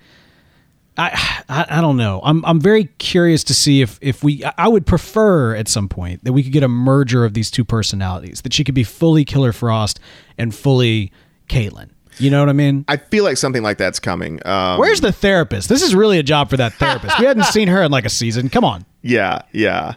[0.98, 1.12] I,
[1.48, 2.20] I I don't know.
[2.26, 4.44] I'm I'm very curious to see if if we.
[4.58, 7.64] I would prefer at some point that we could get a merger of these two
[7.64, 8.42] personalities.
[8.42, 10.02] That she could be fully Killer Frost
[10.38, 11.14] and fully
[11.48, 11.92] Caitlin.
[12.18, 12.84] You know what I mean?
[12.90, 14.46] I feel like something like that's coming.
[14.46, 15.70] Um, Where's the therapist?
[15.70, 17.18] This is really a job for that therapist.
[17.18, 18.50] we hadn't seen her in like a season.
[18.50, 18.84] Come on.
[19.02, 19.94] yeah, yeah.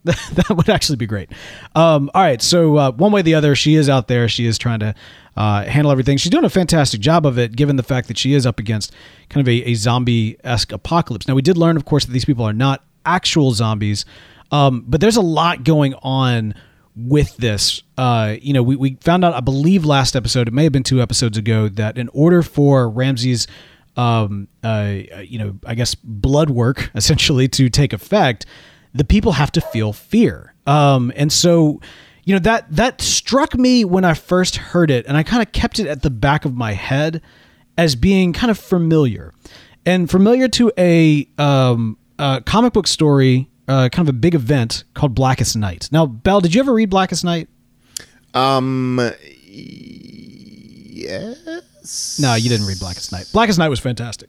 [0.04, 1.30] that would actually be great.
[1.74, 4.28] Um, all right, so uh, one way or the other, she is out there.
[4.28, 4.94] She is trying to
[5.36, 6.16] uh, handle everything.
[6.16, 8.94] She's doing a fantastic job of it, given the fact that she is up against
[9.28, 11.28] kind of a, a zombie esque apocalypse.
[11.28, 14.04] Now, we did learn, of course, that these people are not actual zombies,
[14.50, 16.54] um, but there's a lot going on
[16.96, 17.82] with this.
[17.98, 20.82] Uh, you know, we, we found out, I believe, last episode, it may have been
[20.82, 23.46] two episodes ago, that in order for Ramsey's
[23.96, 28.46] um, uh, you know, I guess blood work essentially to take effect,
[28.94, 30.54] the people have to feel fear.
[30.66, 31.80] Um, and so,
[32.24, 35.52] you know, that that struck me when I first heard it, and I kind of
[35.52, 37.22] kept it at the back of my head
[37.78, 39.32] as being kind of familiar,
[39.86, 44.84] and familiar to a um, uh, comic book story, uh, kind of a big event
[44.94, 45.88] called Blackest Night.
[45.90, 47.48] Now, Bell, did you ever read Blackest Night?
[48.34, 49.00] Um,
[51.00, 52.18] yes.
[52.20, 53.28] No, you didn't read Blackest Night.
[53.32, 54.28] Blackest Night was fantastic.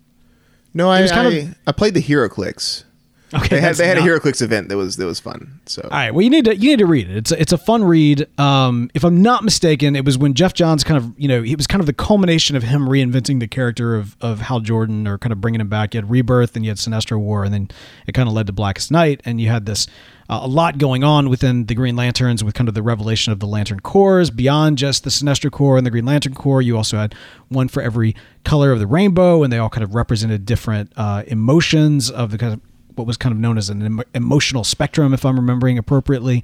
[0.73, 2.85] No, I was kind I, of- I played the HeroClix.
[3.33, 5.59] Okay, They had they had a not- HeroClix event that was that was fun.
[5.65, 6.11] So All right.
[6.11, 7.15] Well, you need to you need to read it.
[7.17, 8.27] It's a, it's a fun read.
[8.39, 11.55] Um, if I'm not mistaken, it was when Geoff Johns kind of you know he
[11.55, 15.17] was kind of the culmination of him reinventing the character of of Hal Jordan or
[15.17, 15.93] kind of bringing him back.
[15.93, 17.69] You had Rebirth and you had Sinestro War, and then
[18.07, 19.87] it kind of led to Blackest Night, and you had this
[20.29, 23.39] uh, a lot going on within the Green Lanterns with kind of the revelation of
[23.39, 26.61] the Lantern Corps beyond just the Sinestro Corps and the Green Lantern Corps.
[26.61, 27.15] You also had
[27.49, 28.15] one for every
[28.45, 32.37] color of the rainbow, and they all kind of represented different uh, emotions of the
[32.37, 32.61] kind of
[32.95, 36.43] what was kind of known as an em- emotional spectrum, if I'm remembering appropriately.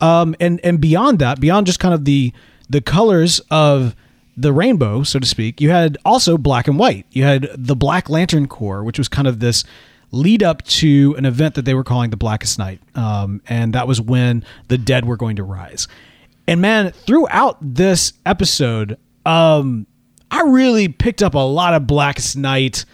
[0.00, 2.32] Um, and and beyond that, beyond just kind of the
[2.68, 3.94] the colors of
[4.36, 7.06] the rainbow, so to speak, you had also black and white.
[7.10, 9.64] You had the Black Lantern Corps, which was kind of this
[10.12, 13.88] lead up to an event that they were calling the Blackest Night, um, and that
[13.88, 15.88] was when the dead were going to rise.
[16.46, 19.86] And man, throughout this episode, um,
[20.30, 22.84] I really picked up a lot of Blackest Night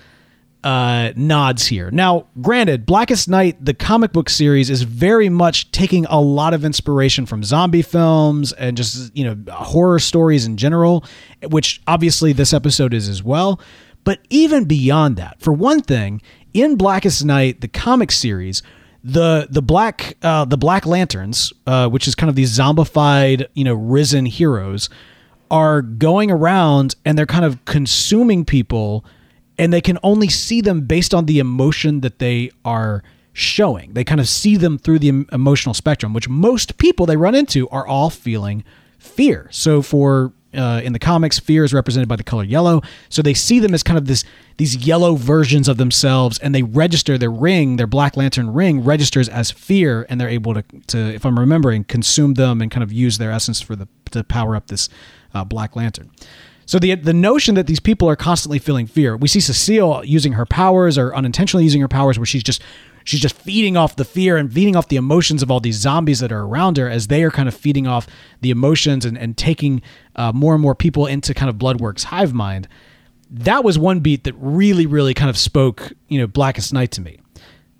[0.64, 1.90] uh, nods here.
[1.90, 6.64] Now, granted, Blackest Night, the comic book series, is very much taking a lot of
[6.64, 11.04] inspiration from zombie films and just, you know, horror stories in general,
[11.48, 13.60] which obviously this episode is as well.
[14.04, 16.22] But even beyond that, for one thing,
[16.54, 18.62] in Blackest Night, the comic series,
[19.04, 23.64] the the black uh, the Black Lanterns, uh, which is kind of these zombified, you
[23.64, 24.88] know, risen heroes,
[25.50, 29.04] are going around and they're kind of consuming people
[29.62, 33.92] and they can only see them based on the emotion that they are showing.
[33.92, 37.68] They kind of see them through the emotional spectrum, which most people they run into
[37.68, 38.64] are all feeling
[38.98, 39.46] fear.
[39.52, 42.82] So for uh, in the comics, fear is represented by the color yellow.
[43.08, 44.24] So they see them as kind of this
[44.56, 49.28] these yellow versions of themselves, and they register their ring, their Black Lantern ring registers
[49.28, 52.92] as fear, and they're able to, to if I'm remembering, consume them and kind of
[52.92, 54.88] use their essence for the to power up this
[55.32, 56.10] uh, Black Lantern.
[56.72, 59.14] So the the notion that these people are constantly feeling fear.
[59.14, 62.62] We see Cecile using her powers or unintentionally using her powers where she's just
[63.04, 66.20] she's just feeding off the fear and feeding off the emotions of all these zombies
[66.20, 68.06] that are around her as they are kind of feeding off
[68.40, 69.82] the emotions and, and taking
[70.16, 72.68] uh, more and more people into kind of Bloodworks hive mind.
[73.30, 77.02] That was one beat that really, really kind of spoke, you know, Blackest Night to
[77.02, 77.20] me.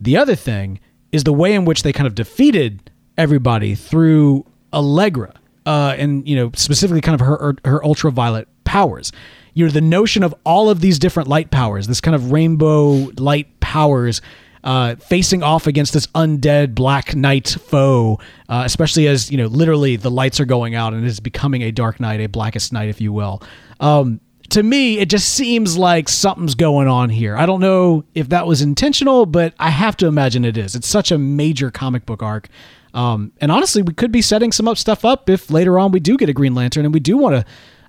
[0.03, 0.81] The other thing
[1.13, 5.33] is the way in which they kind of defeated everybody through Allegra,
[5.65, 9.13] uh, and you know specifically kind of her her, her ultraviolet powers.
[9.53, 13.11] You know the notion of all of these different light powers, this kind of rainbow
[13.19, 14.23] light powers.
[14.65, 19.97] Uh, facing off against this undead black knight foe, uh, especially as you know, literally
[19.97, 22.89] the lights are going out and it is becoming a dark night, a blackest night,
[22.89, 23.43] if you will.
[23.81, 27.37] Um, to me, it just seems like something's going on here.
[27.37, 30.77] I don't know if that was intentional, but I have to imagine it is.
[30.77, 32.49] It's such a major comic book arc.
[32.95, 35.99] Um, and honestly, we could be setting some up stuff up if later on we
[35.99, 37.45] do get a Green Lantern and we do want to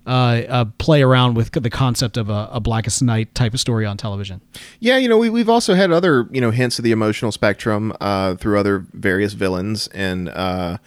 [0.06, 3.86] uh, uh, play around with the concept of a, a Blackest Night type of story
[3.86, 4.42] on television.
[4.80, 7.94] Yeah, you know, we, we've also had other, you know, hints of the emotional spectrum
[8.02, 10.78] uh, through other various villains, and uh,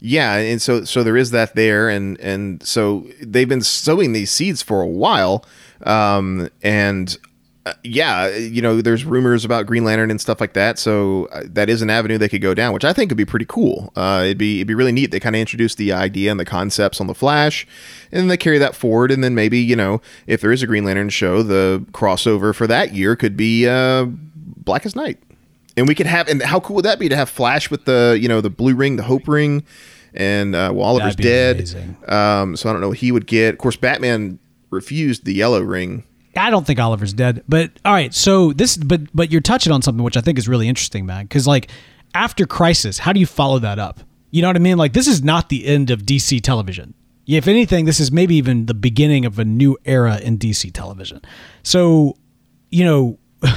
[0.00, 4.30] yeah, and so so there is that there, and and so they've been sowing these
[4.30, 5.44] seeds for a while,
[5.84, 7.16] um, and
[7.66, 10.78] uh, yeah, you know, there's rumors about Green Lantern and stuff like that.
[10.78, 13.24] So uh, that is an avenue they could go down, which I think would be
[13.24, 13.92] pretty cool.
[13.96, 15.10] Uh, it'd be it'd be really neat.
[15.10, 17.66] They kind of introduce the idea and the concepts on the Flash,
[18.12, 19.10] and then they carry that forward.
[19.10, 22.68] And then maybe you know, if there is a Green Lantern show, the crossover for
[22.68, 25.18] that year could be uh, Blackest Night,
[25.76, 26.28] and we could have.
[26.28, 28.76] And how cool would that be to have Flash with the you know the blue
[28.76, 29.64] ring, the Hope ring,
[30.14, 31.58] and uh, well, Oliver's dead.
[32.06, 33.54] Um, so I don't know what he would get.
[33.54, 34.38] Of course, Batman
[34.70, 36.04] refused the yellow ring.
[36.36, 38.12] I don't think Oliver's dead, but all right.
[38.12, 41.24] So this, but but you're touching on something which I think is really interesting, man.
[41.24, 41.70] Because like
[42.14, 44.00] after Crisis, how do you follow that up?
[44.30, 44.76] You know what I mean?
[44.76, 46.94] Like this is not the end of DC television.
[47.26, 51.20] If anything, this is maybe even the beginning of a new era in DC television.
[51.64, 52.16] So,
[52.70, 53.18] you know,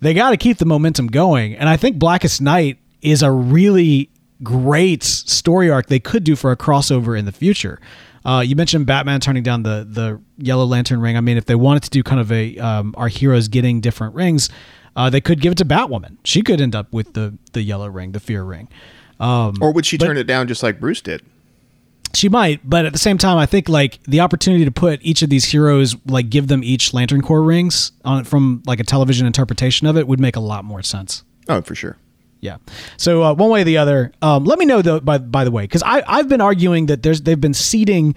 [0.00, 4.10] they got to keep the momentum going, and I think Blackest Night is a really
[4.42, 7.80] great story arc they could do for a crossover in the future.
[8.26, 11.16] Uh, you mentioned Batman turning down the the Yellow Lantern ring.
[11.16, 14.14] I mean, if they wanted to do kind of a um, our heroes getting different
[14.14, 14.50] rings,
[14.96, 16.16] uh, they could give it to Batwoman.
[16.24, 18.68] She could end up with the the yellow ring, the Fear ring.
[19.20, 21.22] Um, Or would she turn it down just like Bruce did?
[22.14, 25.22] she might, but at the same time, I think like the opportunity to put each
[25.22, 29.26] of these heroes, like give them each Lantern Corps rings on from like a television
[29.26, 31.22] interpretation of it, would make a lot more sense.
[31.48, 31.96] Oh, for sure.
[32.46, 32.58] Yeah.
[32.96, 35.00] So uh, one way or the other, um, let me know though.
[35.00, 38.14] By by the way, because I I've been arguing that there's they've been seeding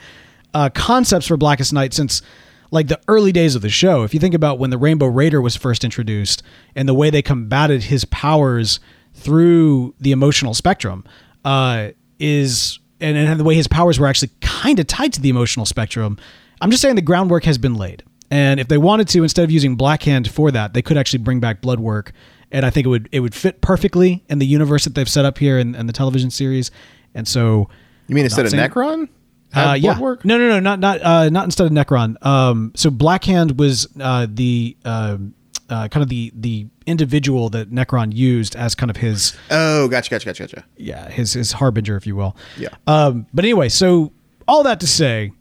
[0.54, 2.22] uh, concepts for Blackest Night since
[2.70, 4.04] like the early days of the show.
[4.04, 6.44] If you think about when the Rainbow Raider was first introduced
[6.76, 8.80] and the way they combated his powers
[9.16, 11.04] through the emotional spectrum,
[11.44, 11.90] uh,
[12.20, 15.66] is and, and the way his powers were actually kind of tied to the emotional
[15.66, 16.20] spectrum.
[16.62, 18.04] I'm just saying the groundwork has been laid.
[18.32, 21.40] And if they wanted to, instead of using Blackhand for that, they could actually bring
[21.40, 22.12] back Bloodwork,
[22.52, 25.26] and I think it would it would fit perfectly in the universe that they've set
[25.26, 26.72] up here in, in the television series.
[27.16, 27.70] And so,
[28.08, 29.10] You mean instead of Nekron?
[29.56, 30.24] uh, yeah, Bloodwork?
[30.26, 32.24] no, no, no, not not uh, not instead of Nekron.
[32.26, 35.18] Um, so Blackhand was uh, the uh,
[35.70, 40.10] uh, kind of the the individual that Nekron used as kind of his Oh, gotcha,
[40.10, 40.66] gotcha, gotcha, gotcha.
[40.78, 42.36] yeah his his harbinger, if you will.
[42.58, 42.70] Yeah.
[42.88, 44.12] Um, but anyway, so
[44.48, 45.32] all that to say,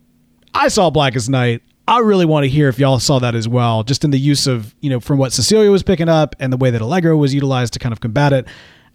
[0.53, 1.61] I saw Blackest Night.
[1.89, 4.45] I really want to hear if y'all saw that as well, just in the use
[4.45, 7.33] of you know from what Cecilia was picking up and the way that Allegra was
[7.33, 8.47] utilized to kind of combat it.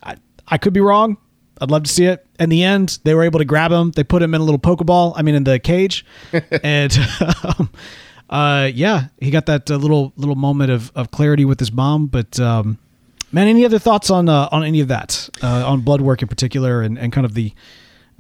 [0.05, 0.15] I,
[0.47, 1.17] I could be wrong.
[1.61, 2.25] I'd love to see it.
[2.39, 3.91] In the end, they were able to grab him.
[3.91, 5.15] They put him in a little Pokeball.
[5.17, 6.07] I mean, in the cage,
[6.63, 6.97] and
[7.59, 7.69] um,
[8.31, 12.07] uh, yeah, he got that uh, little little moment of, of clarity with his mom.
[12.07, 12.79] But um,
[13.33, 16.81] man, any other thoughts on uh, on any of that uh, on Bloodwork in particular,
[16.81, 17.53] and, and kind of the,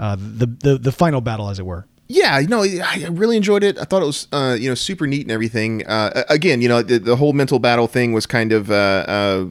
[0.00, 1.86] uh, the the the final battle, as it were.
[2.06, 3.78] Yeah, you know, I really enjoyed it.
[3.78, 5.86] I thought it was, uh, you know, super neat and everything.
[5.86, 8.74] Uh, again, you know, the, the whole mental battle thing was kind of uh,
[9.08, 9.46] uh,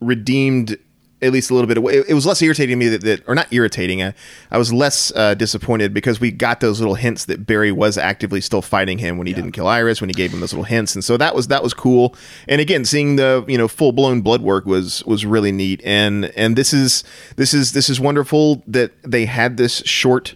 [0.00, 0.78] redeemed
[1.22, 1.78] at least a little bit.
[1.78, 4.02] It, it was less irritating to me that, that or not irritating.
[4.02, 4.14] I,
[4.50, 8.40] I was less uh, disappointed because we got those little hints that Barry was actively
[8.40, 10.94] still fighting him when he didn't kill Iris, when he gave him those little hints,
[10.94, 12.14] and so that was that was cool.
[12.48, 15.82] And again, seeing the you know full blown Bloodwork was was really neat.
[15.84, 17.04] And and this is
[17.36, 20.34] this is this is wonderful that they had this short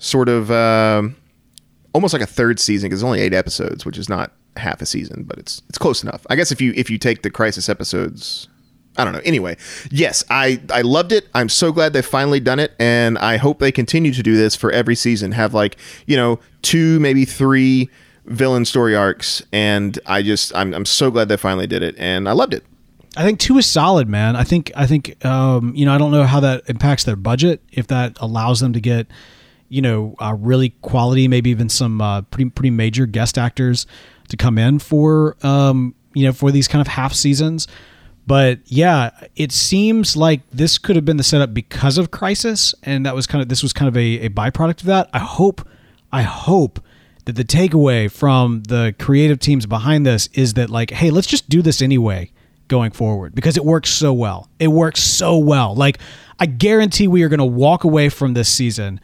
[0.00, 1.14] sort of um
[1.92, 4.86] almost like a third season because it's only eight episodes, which is not half a
[4.86, 6.26] season, but it's it's close enough.
[6.28, 8.48] I guess if you if you take the crisis episodes,
[8.96, 9.20] I don't know.
[9.24, 9.56] Anyway,
[9.90, 11.28] yes, I I loved it.
[11.34, 14.56] I'm so glad they've finally done it, and I hope they continue to do this
[14.56, 15.32] for every season.
[15.32, 17.88] Have like you know two maybe three
[18.26, 22.28] villain story arcs, and I just I'm I'm so glad they finally did it, and
[22.28, 22.64] I loved it.
[23.16, 24.36] I think two is solid, man.
[24.36, 27.60] I think I think um, you know I don't know how that impacts their budget
[27.72, 29.08] if that allows them to get
[29.70, 33.86] you know uh, really quality, maybe even some uh, pretty pretty major guest actors
[34.28, 37.66] to come in for um, you know for these kind of half seasons.
[38.26, 43.06] But yeah, it seems like this could have been the setup because of Crisis, and
[43.06, 45.08] that was kind of this was kind of a, a byproduct of that.
[45.12, 45.66] I hope,
[46.12, 46.80] I hope
[47.24, 51.48] that the takeaway from the creative teams behind this is that like, hey, let's just
[51.48, 52.30] do this anyway
[52.68, 54.48] going forward because it works so well.
[54.58, 55.74] It works so well.
[55.74, 55.98] Like
[56.38, 59.00] I guarantee we are going to walk away from this season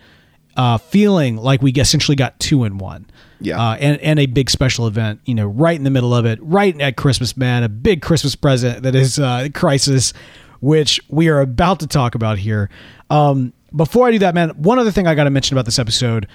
[0.56, 3.06] uh, feeling like we essentially got two in one.
[3.40, 3.60] Yeah.
[3.60, 6.38] Uh, and, and a big special event, you know, right in the middle of it,
[6.42, 10.12] right at Christmas, man, a big Christmas present that is uh, Crisis,
[10.60, 12.70] which we are about to talk about here.
[13.10, 15.78] Um, before I do that, man, one other thing I got to mention about this
[15.78, 16.26] episode.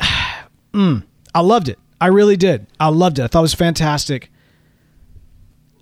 [0.72, 1.02] Mm,
[1.34, 1.80] I loved it.
[2.00, 2.64] I really did.
[2.78, 3.22] I loved it.
[3.22, 4.30] I thought it was fantastic.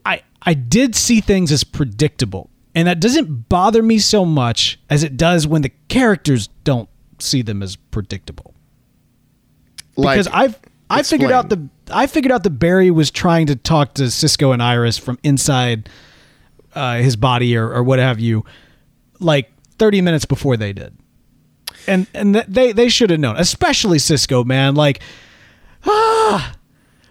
[0.06, 5.02] I I did see things as predictable, and that doesn't bother me so much as
[5.02, 6.88] it does when the characters don't
[7.18, 8.54] see them as predictable.
[9.96, 10.58] Like Because I've
[10.90, 14.52] I figured out the I figured out that Barry was trying to talk to Cisco
[14.52, 15.88] and Iris from inside
[16.74, 18.44] uh, his body or, or what have you,
[19.20, 20.96] like 30 minutes before they did,
[21.86, 24.74] and and th- they they should have known, especially Cisco, man.
[24.74, 25.00] Like,
[25.84, 26.54] ah,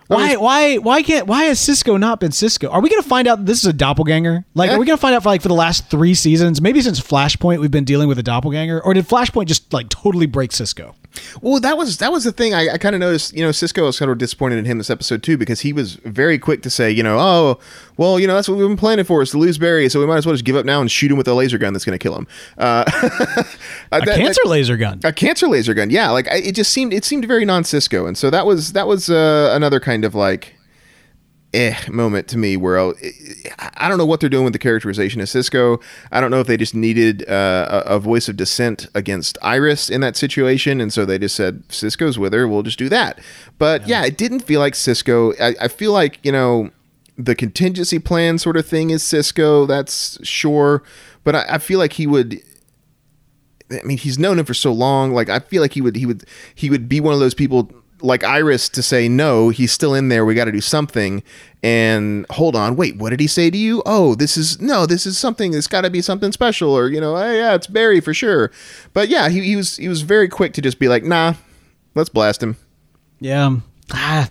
[0.08, 2.70] why why why can't why has Cisco not been Cisco?
[2.70, 4.45] Are we gonna find out this is a doppelganger?
[4.53, 6.99] Like, are we gonna find out for like for the last three seasons, maybe since
[6.99, 10.95] Flashpoint, we've been dealing with a doppelganger, or did Flashpoint just like totally break Cisco?
[11.41, 12.53] Well, that was that was the thing.
[12.53, 13.34] I, I kind of noticed.
[13.34, 15.95] You know, Cisco was kind of disappointed in him this episode too because he was
[15.95, 17.60] very quick to say, you know, oh,
[17.97, 20.05] well, you know, that's what we've been planning for is to lose Barry, so we
[20.05, 21.86] might as well just give up now and shoot him with a laser gun that's
[21.86, 22.28] going to kill him.
[22.58, 22.84] Uh,
[23.91, 24.99] A cancer laser gun.
[25.03, 25.89] a cancer laser gun.
[25.89, 28.86] Yeah, like I, it just seemed it seemed very non-Cisco, and so that was that
[28.88, 30.56] was uh, another kind of like
[31.54, 32.91] eh moment to me where I,
[33.78, 35.80] I don't know what they're doing with the characterization of Cisco.
[36.12, 39.89] I don't know if they just needed uh, a, a voice of dissent against Iris
[39.89, 42.48] in that situation, and so they just said Cisco's with her.
[42.48, 43.20] We'll just do that.
[43.58, 45.34] But yeah, it didn't feel like Cisco.
[45.34, 46.72] I, I feel like you know
[47.18, 49.66] the contingency plan sort of thing is Cisco.
[49.66, 50.84] That's sure,
[51.24, 52.41] but I, I feel like he would.
[53.70, 55.12] I mean, he's known him for so long.
[55.12, 56.24] Like, I feel like he would, he would,
[56.56, 57.70] he would be one of those people
[58.02, 60.26] like Iris to say, no, he's still in there.
[60.26, 61.24] We got to do something.
[61.64, 63.82] And hold on, wait, what did he say to you?
[63.86, 65.54] Oh, this is no, this is something.
[65.54, 68.52] It's got to be something special, or you know, oh, yeah, it's Barry for sure.
[68.93, 71.34] But yeah, he, he was, he was very quick to just be like, nah,
[71.95, 72.58] let's blast him.
[73.20, 73.58] Yeah.
[73.91, 74.30] Ah,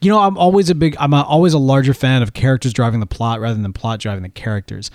[0.00, 3.00] you know, I'm always a big, I'm a, always a larger fan of characters driving
[3.00, 4.90] the plot rather than plot driving the characters.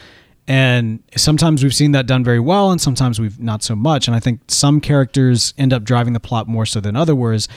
[0.48, 4.08] And sometimes we've seen that done very well, and sometimes we've not so much.
[4.08, 7.50] And I think some characters end up driving the plot more so than others.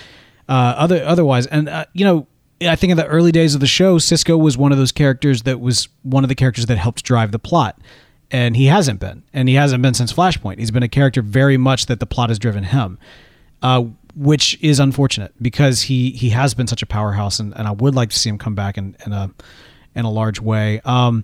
[0.51, 2.26] Uh, other otherwise, and uh, you know,
[2.61, 5.42] I think in the early days of the show, Cisco was one of those characters
[5.42, 7.80] that was one of the characters that helped drive the plot,
[8.30, 10.59] and he hasn't been, and he hasn't been since Flashpoint.
[10.59, 12.98] He's been a character very much that the plot has driven him
[13.62, 13.84] uh,
[14.14, 17.94] which is unfortunate because he he has been such a powerhouse, and, and I would
[17.94, 19.30] like to see him come back in, in a
[19.94, 20.80] in a large way.
[20.84, 21.22] Um,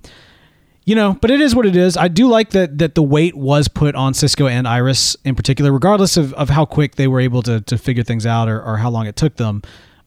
[0.86, 1.96] you know, but it is what it is.
[1.96, 5.72] I do like that that the weight was put on Cisco and Iris in particular,
[5.72, 8.78] regardless of, of how quick they were able to to figure things out or, or
[8.78, 9.62] how long it took them.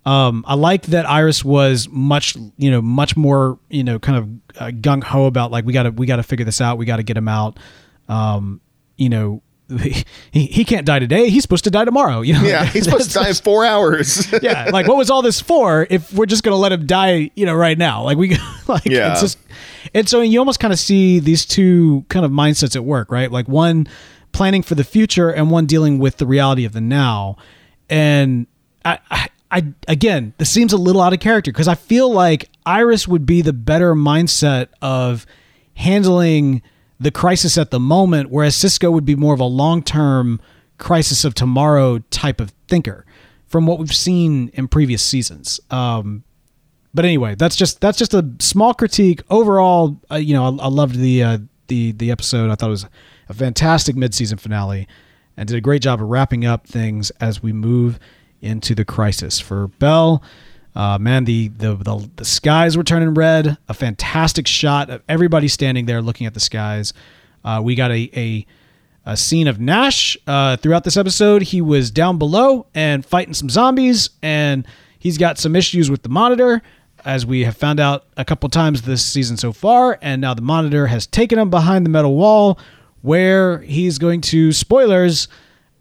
[0.06, 4.62] Um, I like that Iris was much, you know, much more, you know, kind of
[4.62, 6.78] uh, gung ho about like we got to we got to figure this out.
[6.78, 7.60] We got to get him out.
[8.08, 8.62] Um,
[8.96, 9.42] you know,
[10.32, 11.30] he, he can't die today.
[11.30, 12.22] He's supposed to die tomorrow.
[12.22, 14.32] You know, Yeah, he's supposed to die in four hours.
[14.42, 17.46] yeah, like what was all this for if we're just gonna let him die, you
[17.46, 18.04] know, right now?
[18.04, 19.12] Like we like Yeah.
[19.12, 19.38] it's just
[19.94, 23.32] and so you almost kind of see these two kind of mindsets at work, right?
[23.32, 23.88] Like one
[24.32, 27.38] planning for the future and one dealing with the reality of the now.
[27.90, 28.48] And
[28.86, 32.50] I I, I again, this seems a little out of character because I feel like
[32.66, 35.26] Iris would be the better mindset of
[35.76, 36.62] handling
[37.00, 40.42] the crisis at the moment, whereas Cisco would be more of a long term
[40.78, 43.06] crisis of tomorrow type of thinker
[43.48, 45.60] from what we've seen in previous seasons.
[45.72, 46.24] Um,
[46.94, 49.22] but anyway, that's just that's just a small critique.
[49.30, 51.38] Overall, uh, you know, I, I loved the uh,
[51.68, 52.50] the the episode.
[52.50, 52.88] I thought it was
[53.28, 54.88] a fantastic mid season finale,
[55.38, 58.00] and did a great job of wrapping up things as we move
[58.42, 60.24] into the crisis for Bell.
[60.76, 63.58] Uh, man, the, the the the skies were turning red.
[63.68, 66.94] A fantastic shot of everybody standing there looking at the skies.
[67.44, 68.46] Uh, we got a, a
[69.06, 71.42] a scene of Nash uh, throughout this episode.
[71.42, 74.68] He was down below and fighting some zombies, and
[75.00, 76.62] he's got some issues with the monitor,
[77.06, 79.98] as we have found out a couple times this season so far.
[80.02, 82.60] And now the monitor has taken him behind the metal wall,
[83.02, 85.28] where he's going to spoilers.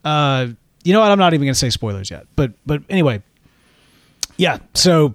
[0.05, 0.49] Uh,
[0.85, 1.11] you know what?
[1.11, 3.23] I'm not even going to say spoilers yet, but but anyway,
[4.39, 4.59] yeah.
[4.75, 5.15] So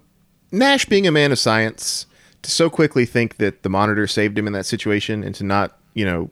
[0.51, 2.05] Nash, being a man of science,
[2.43, 5.79] to so quickly think that the monitor saved him in that situation and to not,
[5.95, 6.29] you know,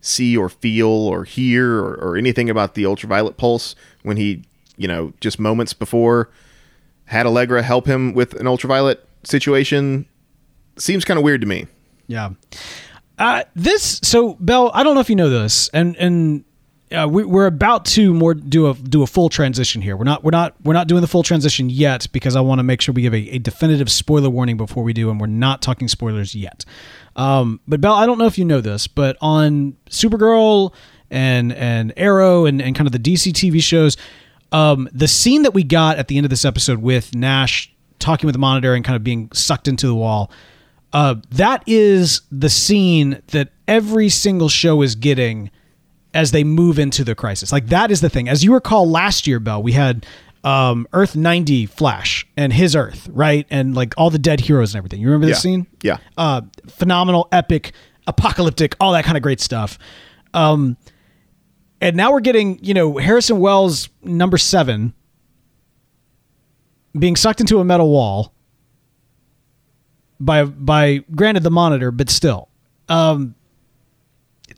[0.00, 4.44] see or feel or hear or, or anything about the ultraviolet pulse when he,
[4.76, 6.30] you know, just moments before
[7.06, 10.06] had Allegra help him with an ultraviolet situation
[10.76, 11.66] seems kind of weird to me.
[12.06, 12.30] Yeah.
[13.18, 16.44] Uh, this so Bell, I don't know if you know this, and and
[16.92, 19.96] uh, we, we're about to more do a do a full transition here.
[19.96, 22.62] We're not we're not we're not doing the full transition yet because I want to
[22.62, 25.60] make sure we give a, a definitive spoiler warning before we do, and we're not
[25.60, 26.64] talking spoilers yet.
[27.16, 30.72] Um, but Bell, I don't know if you know this, but on Supergirl
[31.10, 33.96] and and Arrow and and kind of the DC TV shows,
[34.52, 38.26] um, the scene that we got at the end of this episode with Nash talking
[38.26, 40.30] with the monitor and kind of being sucked into the wall.
[40.92, 45.50] Uh, that is the scene that every single show is getting
[46.14, 47.52] as they move into the crisis.
[47.52, 48.28] Like that is the thing.
[48.28, 50.06] As you recall last year, Bell, we had
[50.44, 53.46] um, Earth 90 Flash and his Earth, right?
[53.50, 55.00] And like all the dead heroes and everything.
[55.00, 55.40] You remember this Yeah.
[55.40, 55.66] scene?
[55.82, 55.96] Yeah.
[56.16, 57.72] Uh, phenomenal, epic,
[58.06, 59.78] apocalyptic, all that kind of great stuff.
[60.32, 60.76] Um,
[61.80, 64.94] and now we're getting, you know, Harrison Wells number seven
[66.98, 68.32] being sucked into a metal wall
[70.20, 72.48] by by granted the monitor, but still.
[72.88, 73.34] Um,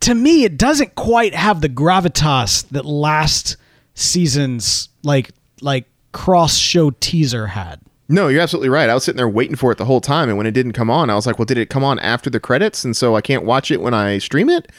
[0.01, 3.57] to me, it doesn't quite have the gravitas that last
[3.95, 5.31] season's like
[5.61, 7.81] like cross show teaser had.
[8.09, 8.91] No, you're absolutely right.
[8.91, 10.91] I was sitting there waiting for it the whole time, and when it didn't come
[10.91, 13.21] on, I was like, "Well, did it come on after the credits?" And so I
[13.21, 14.73] can't watch it when I stream it.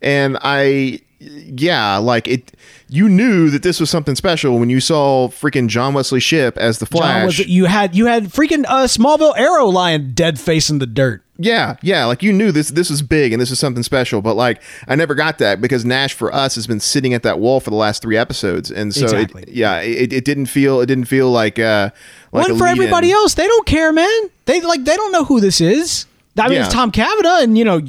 [0.00, 2.52] And I, yeah, like it.
[2.88, 6.78] You knew that this was something special when you saw freaking John Wesley Shipp as
[6.78, 7.26] the Flash.
[7.26, 11.22] was you had you had freaking uh, Smallville Arrow lying dead face in the dirt.
[11.40, 14.34] Yeah, yeah, like you knew this this was big and this is something special, but
[14.34, 17.60] like I never got that because Nash for us has been sitting at that wall
[17.60, 19.42] for the last three episodes, and so Exactly.
[19.42, 21.90] it, yeah, it, it didn't feel it didn't feel like uh
[22.32, 23.34] like One for everybody else.
[23.34, 24.30] They don't care, man.
[24.46, 26.06] They like they don't know who this is.
[26.38, 26.64] I mean, Yeah.
[26.66, 27.82] it's Tom Cavanagh, and you know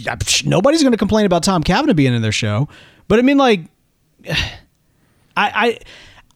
[0.46, 2.68] nobody's going to complain about Tom Cavanagh being in their show.
[3.10, 3.66] But I mean, like,
[4.26, 4.38] I
[5.36, 5.80] I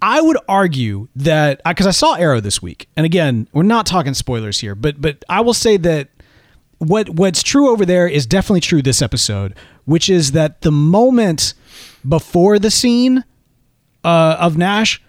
[0.02, 4.14] I would argue that because I saw Arrow this week, and again, we're not talking
[4.14, 6.10] spoilers here, but but I will say that
[6.80, 9.56] what what's true over there is definitely true this episode,
[9.86, 11.54] which is that the moment
[12.08, 13.24] before the scene
[14.04, 15.02] uh, of Nash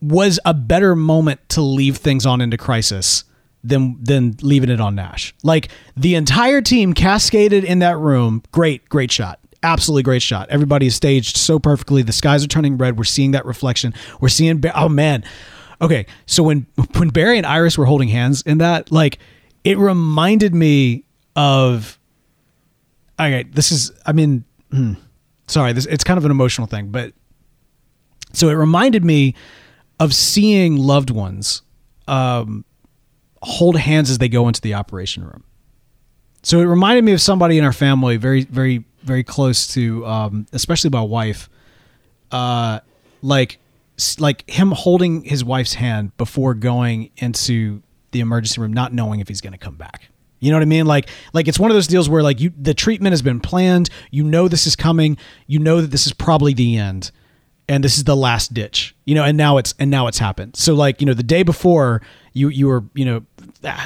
[0.00, 3.24] was a better moment to leave things on into crisis
[3.62, 5.34] than than leaving it on Nash.
[5.44, 8.42] Like the entire team cascaded in that room.
[8.50, 9.38] Great, great shot.
[9.62, 10.48] Absolutely great shot.
[10.50, 12.02] Everybody is staged so perfectly.
[12.02, 12.98] The skies are turning red.
[12.98, 13.94] We're seeing that reflection.
[14.20, 14.62] We're seeing.
[14.74, 15.24] Oh man.
[15.80, 19.18] Okay, so when when Barry and Iris were holding hands in that, like,
[19.64, 21.04] it reminded me
[21.36, 21.98] of.
[23.20, 23.92] Okay, this is.
[24.04, 24.94] I mean, hmm,
[25.46, 25.72] sorry.
[25.72, 27.12] This it's kind of an emotional thing, but
[28.32, 29.34] so it reminded me
[30.00, 31.62] of seeing loved ones
[32.08, 32.64] um,
[33.42, 35.44] hold hands as they go into the operation room.
[36.42, 40.46] So it reminded me of somebody in our family, very, very, very close to, um,
[40.52, 41.48] especially my wife,
[42.30, 42.80] uh,
[43.22, 43.58] like,
[44.18, 49.28] like him holding his wife's hand before going into the emergency room, not knowing if
[49.28, 50.08] he's going to come back.
[50.40, 50.86] You know what I mean?
[50.86, 53.90] Like, like it's one of those deals where like you, the treatment has been planned.
[54.10, 55.16] You know this is coming.
[55.46, 57.12] You know that this is probably the end
[57.68, 60.56] and this is the last ditch you know and now it's and now it's happened
[60.56, 63.22] so like you know the day before you you were you know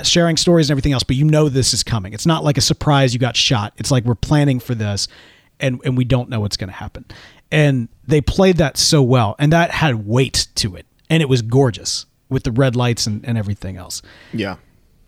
[0.02, 2.12] sharing stories and everything else but you know this is coming.
[2.12, 3.72] It's not like a surprise you got shot.
[3.76, 5.08] It's like we're planning for this
[5.60, 7.04] and and we don't know what's going to happen.
[7.50, 11.42] And they played that so well and that had weight to it and it was
[11.42, 14.02] gorgeous with the red lights and, and everything else.
[14.32, 14.56] Yeah,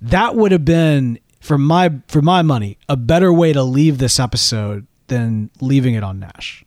[0.03, 4.18] that would have been for my for my money a better way to leave this
[4.20, 6.64] episode than leaving it on nash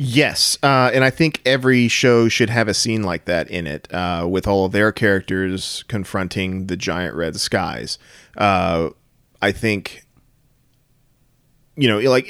[0.00, 3.92] Yes, uh, and I think every show should have a scene like that in it,
[3.92, 7.98] uh, with all of their characters confronting the giant red skies.
[8.36, 8.90] Uh,
[9.42, 10.06] I think,
[11.74, 12.28] you know, like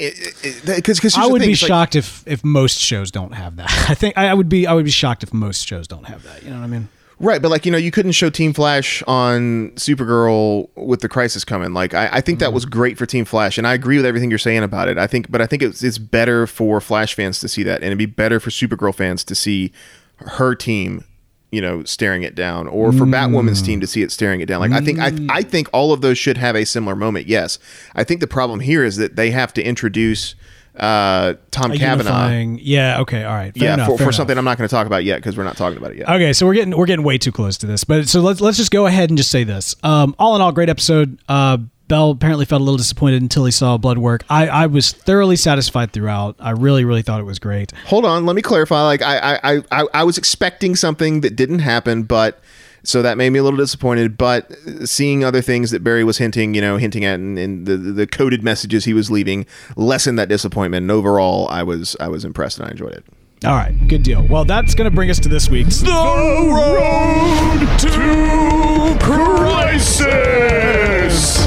[0.64, 3.70] because because I would be shocked if if most shows don't have that.
[3.90, 6.22] I think I I would be I would be shocked if most shows don't have
[6.22, 6.42] that.
[6.42, 6.88] You know what I mean?
[7.20, 11.44] Right, but like you know, you couldn't show Team Flash on Supergirl with the crisis
[11.44, 11.72] coming.
[11.72, 12.72] Like I, I think that was mm-hmm.
[12.72, 14.98] great for Team Flash, and I agree with everything you're saying about it.
[14.98, 17.86] I think, but I think it's it's better for Flash fans to see that, and
[17.86, 19.72] it'd be better for Supergirl fans to see
[20.18, 21.04] her team,
[21.50, 23.82] you know, staring it down, or for Batwoman's team mm.
[23.82, 24.60] to see it staring it down.
[24.60, 25.48] Like I think I I mm.
[25.48, 27.26] think all of those should have a similar moment.
[27.26, 27.58] Yes,
[27.96, 30.36] I think the problem here is that they have to introduce
[30.78, 32.58] uh, Tom A Cavanagh.
[32.60, 33.00] Yeah.
[33.00, 33.24] Okay.
[33.24, 33.52] All right.
[33.54, 35.44] Fair Yeah, enough, for, for something I'm not going to talk about yet because we're
[35.44, 36.08] not talking about it yet.
[36.08, 38.56] Okay, so we're getting we're getting way too close to this, but so let's let's
[38.56, 39.74] just go ahead and just say this.
[39.82, 41.18] Um, all in all, great episode.
[41.28, 41.58] Uh,
[41.88, 44.22] Bell apparently felt a little disappointed until he saw Bloodwork.
[44.28, 46.36] I, I was thoroughly satisfied throughout.
[46.38, 47.72] I really really thought it was great.
[47.86, 51.60] hold on let me clarify like I i I- i was expecting something that didn't
[51.60, 52.40] happen but
[52.88, 54.50] so that made me a little disappointed but
[54.84, 58.06] seeing other things that barry was hinting you know hinting at and, and the the
[58.06, 59.44] coded messages he was leaving
[59.76, 63.04] lessened that disappointment and overall i was i was impressed and i enjoyed it
[63.44, 64.26] All right, good deal.
[64.26, 71.46] Well, that's going to bring us to this week's The road to crisis.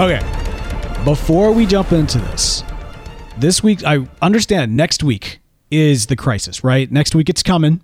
[0.00, 0.20] Okay.
[1.04, 2.64] Before we jump into this,
[3.36, 5.40] this week, I understand next week
[5.70, 6.90] is the crisis, right?
[6.90, 7.82] Next week it's coming.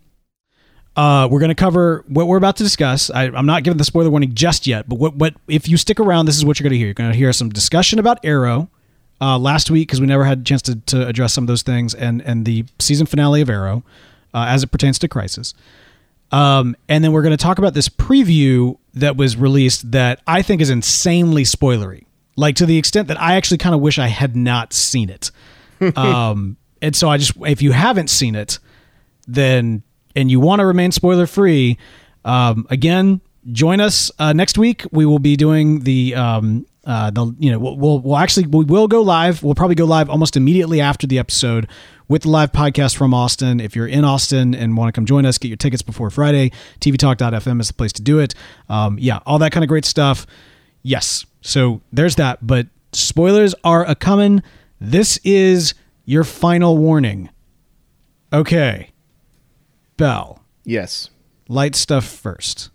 [0.96, 3.10] Uh, we're going to cover what we're about to discuss.
[3.10, 6.00] I, I'm not giving the spoiler warning just yet, but what, what if you stick
[6.00, 6.86] around, this is what you're going to hear.
[6.86, 8.70] You're going to hear some discussion about Arrow
[9.20, 11.62] uh, last week because we never had a chance to, to address some of those
[11.62, 13.84] things, and and the season finale of Arrow
[14.32, 15.54] uh, as it pertains to Crisis.
[16.32, 20.42] Um, and then we're going to talk about this preview that was released that I
[20.42, 24.08] think is insanely spoilery, like to the extent that I actually kind of wish I
[24.08, 25.30] had not seen it.
[25.96, 28.58] um, and so I just, if you haven't seen it,
[29.28, 29.82] then
[30.16, 31.78] and you want to remain spoiler free,
[32.24, 33.20] um, again,
[33.52, 34.84] join us uh, next week.
[34.90, 38.64] We will be doing the um, uh, the you know we'll, we'll we'll actually we
[38.64, 39.42] will go live.
[39.42, 41.68] We'll probably go live almost immediately after the episode
[42.08, 43.60] with the live podcast from Austin.
[43.60, 46.52] If you're in Austin and want to come join us, get your tickets before Friday.
[46.80, 48.34] TVTalk.fm is the place to do it.
[48.68, 50.26] Um, yeah, all that kind of great stuff.
[50.82, 51.26] Yes.
[51.40, 52.46] So there's that.
[52.46, 54.42] But spoilers are a coming.
[54.80, 57.30] This is your final warning.
[58.32, 58.90] Okay.
[59.96, 61.10] Bell Yes.
[61.48, 62.70] light stuff first.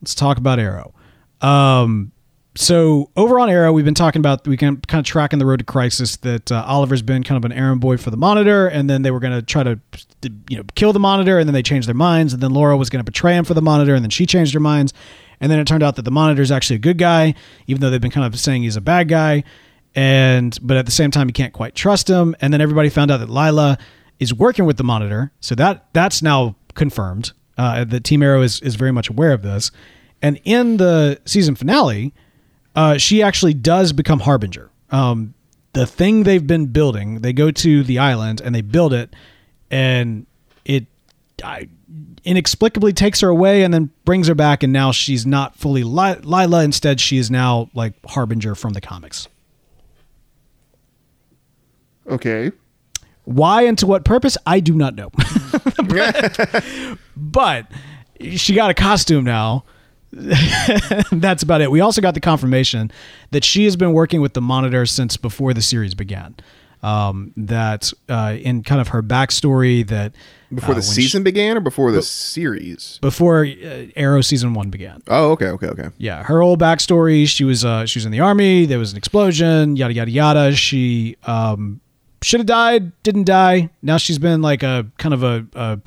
[0.00, 0.94] Let's talk about Arrow.
[1.40, 2.12] Um,
[2.54, 5.58] so over on Arrow, we've been talking about we can kind of tracking the road
[5.60, 6.16] to crisis.
[6.16, 9.10] That uh, Oliver's been kind of an errand boy for the Monitor, and then they
[9.12, 9.78] were going to try to,
[10.48, 12.90] you know, kill the Monitor, and then they changed their minds, and then Laura was
[12.90, 14.92] going to betray him for the Monitor, and then she changed her minds,
[15.40, 17.34] and then it turned out that the Monitor is actually a good guy,
[17.68, 19.44] even though they've been kind of saying he's a bad guy,
[19.94, 23.10] and but at the same time you can't quite trust him, and then everybody found
[23.12, 23.78] out that Lyla
[24.18, 27.32] is working with the Monitor, so that that's now confirmed.
[27.56, 29.70] Uh, that Team Arrow is is very much aware of this,
[30.22, 32.14] and in the season finale,
[32.76, 34.70] uh, she actually does become Harbinger.
[34.90, 35.34] Um,
[35.72, 39.14] the thing they've been building, they go to the island and they build it,
[39.70, 40.26] and
[40.64, 40.86] it
[41.44, 41.68] I,
[42.24, 46.20] inexplicably takes her away and then brings her back, and now she's not fully Li-
[46.22, 46.64] Lyla.
[46.64, 49.28] Instead, she is now like Harbinger from the comics.
[52.08, 52.52] Okay.
[53.28, 55.10] Why and to what purpose, I do not know.
[57.16, 57.66] but
[58.36, 59.64] she got a costume now.
[60.12, 61.70] That's about it.
[61.70, 62.90] We also got the confirmation
[63.30, 66.36] that she has been working with the Monitor since before the series began.
[66.80, 70.14] Um, that uh, in kind of her backstory, that
[70.54, 72.98] Before uh, the when she- season began or before the series?
[73.02, 75.02] before uh, Arrow season one began.
[75.08, 75.88] Oh, okay, okay, okay.
[75.98, 77.26] Yeah, her whole backstory.
[77.26, 78.64] She was uh, she was in the army.
[78.64, 79.74] There was an explosion.
[79.76, 80.52] Yada yada yada.
[80.54, 81.80] She um,
[82.22, 82.92] should have died.
[83.02, 83.70] Didn't die.
[83.82, 85.78] Now she's been like a kind of a, a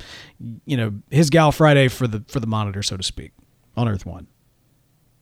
[0.66, 3.32] you know his gal Friday for the for the monitor, so to speak,
[3.76, 4.26] on Earth One.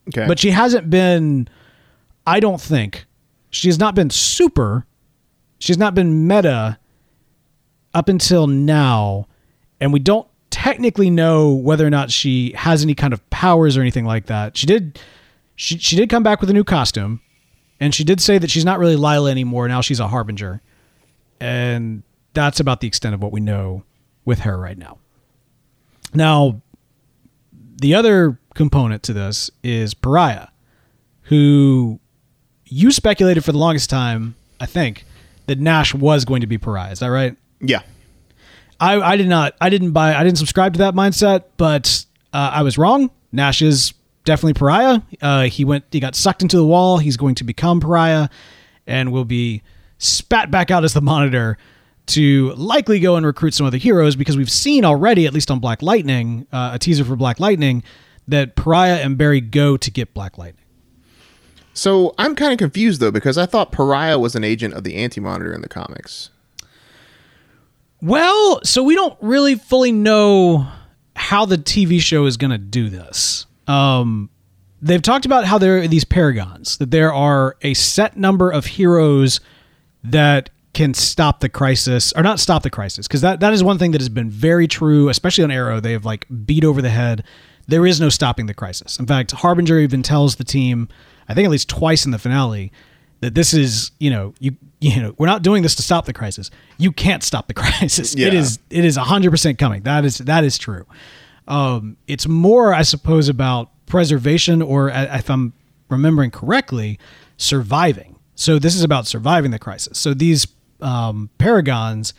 [0.09, 0.27] Okay.
[0.27, 1.49] But she hasn't been.
[2.27, 3.07] I don't think
[3.51, 4.87] she has not been super.
[5.59, 6.79] She's not been meta
[7.93, 9.27] up until now,
[9.81, 13.81] and we don't technically know whether or not she has any kind of powers or
[13.81, 14.57] anything like that.
[14.57, 14.99] She did.
[15.57, 17.21] She she did come back with a new costume,
[17.79, 19.69] and she did say that she's not really Lyla anymore.
[19.69, 20.63] Now she's a harbinger,
[21.41, 22.03] and
[22.35, 23.85] that's about the extent of what we know
[24.25, 24.99] with her right now.
[26.15, 26.61] Now,
[27.53, 30.49] the other component to this is Pariah,
[31.23, 31.99] who
[32.67, 35.05] you speculated for the longest time, I think,
[35.47, 36.93] that Nash was going to be Pariah.
[36.93, 37.37] Is that right?
[37.61, 37.83] yeah.
[38.81, 42.51] I, I did not I didn't buy I didn't subscribe to that mindset, but uh,
[42.55, 43.11] I was wrong.
[43.31, 43.93] Nash is
[44.25, 45.03] definitely pariah.
[45.21, 46.99] Uh, he went he got sucked into the wall.
[46.99, 48.29] He's going to become pariah,
[48.87, 49.63] and will be
[50.01, 51.57] spat back out as the monitor
[52.07, 55.61] to likely go and recruit some other heroes because we've seen already, at least on
[55.61, 57.85] Black Lightning, uh, a teaser for Black Lightning,
[58.27, 60.65] that Pariah and Barry go to get Black Lightning.
[61.73, 64.97] So I'm kind of confused though because I thought Pariah was an agent of the
[64.97, 66.31] Anti Monitor in the comics.
[68.03, 70.67] Well, so we don't really fully know
[71.15, 73.47] how the TV show is going to do this.
[73.67, 74.31] Um,
[74.81, 78.67] they've talked about how there are these paragons, that there are a set number of
[78.67, 79.41] heroes
[80.05, 83.77] that can stop the crisis, or not stop the crisis, because that, that is one
[83.79, 85.81] thing that has been very true, especially on Arrow.
[85.81, 87.25] They have like beat over the head.
[87.67, 88.99] There is no stopping the crisis.
[88.99, 90.89] In fact, Harbinger even tells the team,
[91.29, 92.73] I think at least twice in the finale,
[93.21, 96.13] that this is you know you you know we're not doing this to stop the
[96.13, 96.51] crisis.
[96.79, 98.15] You can't stop the crisis.
[98.15, 98.41] It Yeah.
[98.41, 99.83] is it is hundred percent coming.
[99.83, 100.87] That is that is true.
[101.49, 105.53] Um, it's more, I suppose, about preservation, or if I'm
[105.89, 106.99] remembering correctly,
[107.37, 108.17] surviving.
[108.41, 109.99] So this is about surviving the crisis.
[109.99, 110.47] So these
[110.81, 112.15] um, paragons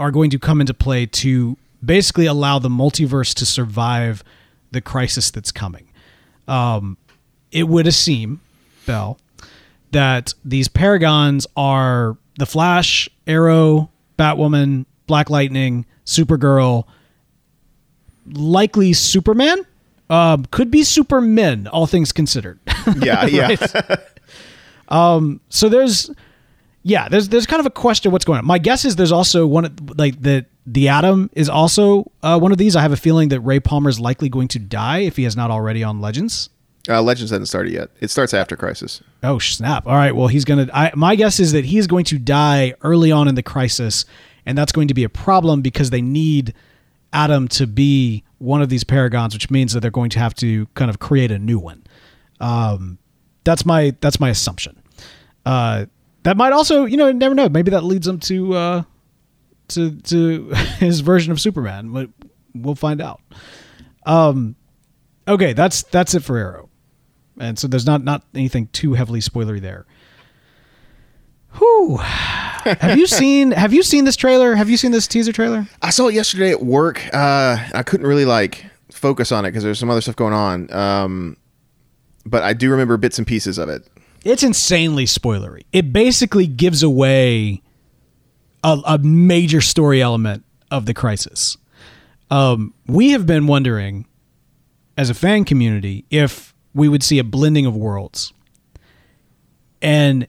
[0.00, 4.24] are going to come into play to basically allow the multiverse to survive
[4.72, 5.88] the crisis that's coming.
[6.48, 6.98] Um,
[7.52, 8.40] it would seem,
[8.84, 9.16] Bell,
[9.92, 16.82] that these paragons are the Flash, Arrow, Batwoman, Black Lightning, Supergirl,
[18.32, 19.64] likely Superman.
[20.10, 22.58] Um, could be Supermen, all things considered.
[22.98, 23.56] Yeah, yeah.
[24.88, 26.10] so there's
[26.82, 29.46] yeah there's there's kind of a question what's going on my guess is there's also
[29.46, 32.96] one of- like the the atom is also uh, one of these i have a
[32.96, 36.00] feeling that ray palmer is likely going to die if he has not already on
[36.00, 36.50] legends
[36.86, 37.88] Uh, Legends hasn't started yet.
[38.00, 39.02] It starts after Crisis.
[39.22, 42.04] oh snap all right well he's gonna I, my guess is that he is going
[42.06, 44.04] to die early on in the crisis
[44.46, 46.52] and that's going to be a problem because they need
[47.14, 50.66] Atom to be one of these paragons, which means that they're going to have to
[50.74, 51.84] kind of create a new one.
[52.40, 52.98] Um,
[53.44, 54.80] that's my that's my assumption.
[55.46, 55.86] Uh,
[56.22, 57.48] that might also, you know, you never know.
[57.48, 58.82] Maybe that leads him to uh,
[59.68, 61.92] to to his version of Superman.
[61.92, 62.10] But
[62.54, 63.20] we'll find out.
[64.06, 64.56] Um,
[65.28, 66.68] okay, that's that's it for Arrow,
[67.38, 69.86] and so there's not not anything too heavily spoilery there.
[71.58, 71.98] Whew.
[71.98, 74.54] have you seen Have you seen this trailer?
[74.54, 75.68] Have you seen this teaser trailer?
[75.82, 77.02] I saw it yesterday at work.
[77.12, 80.72] Uh, I couldn't really like focus on it because there's some other stuff going on.
[80.72, 81.36] Um,
[82.26, 83.86] but I do remember bits and pieces of it.
[84.24, 85.64] It's insanely spoilery.
[85.72, 87.62] It basically gives away
[88.62, 91.56] a, a major story element of the crisis.
[92.30, 94.06] Um, we have been wondering,
[94.96, 98.32] as a fan community, if we would see a blending of worlds.
[99.82, 100.26] And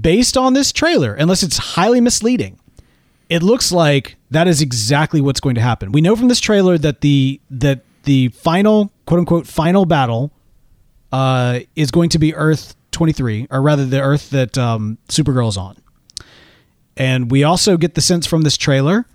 [0.00, 2.60] based on this trailer, unless it's highly misleading,
[3.28, 5.90] it looks like that is exactly what's going to happen.
[5.90, 10.32] We know from this trailer that the that the final quote unquote final battle
[11.12, 15.56] uh, is going to be Earth 23, or rather the Earth that um, Supergirl is
[15.56, 15.76] on.
[16.96, 19.06] And we also get the sense from this trailer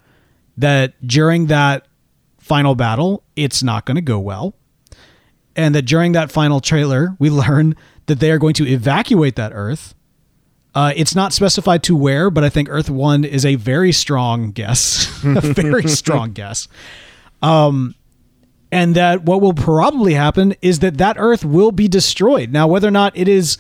[0.58, 1.88] that during that
[2.40, 4.56] final battle, it's not going to go well.
[5.56, 7.76] And that during that final trailer, we learn
[8.06, 9.94] that they are going to evacuate that Earth.
[10.74, 14.52] Uh, it's not specified to where, but I think Earth One is a very strong
[14.52, 16.68] guess, a very strong guess.
[17.42, 17.96] Um,
[18.72, 22.52] and that what will probably happen is that that Earth will be destroyed.
[22.52, 23.58] Now, whether or not it is,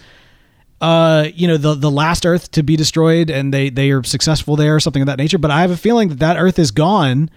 [0.81, 4.55] uh, you know, the the last Earth to be destroyed, and they they are successful
[4.55, 5.37] there, or something of that nature.
[5.37, 7.29] But I have a feeling that that Earth is gone,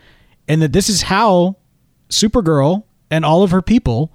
[0.49, 1.57] and that this is how
[2.09, 4.13] Supergirl and all of her people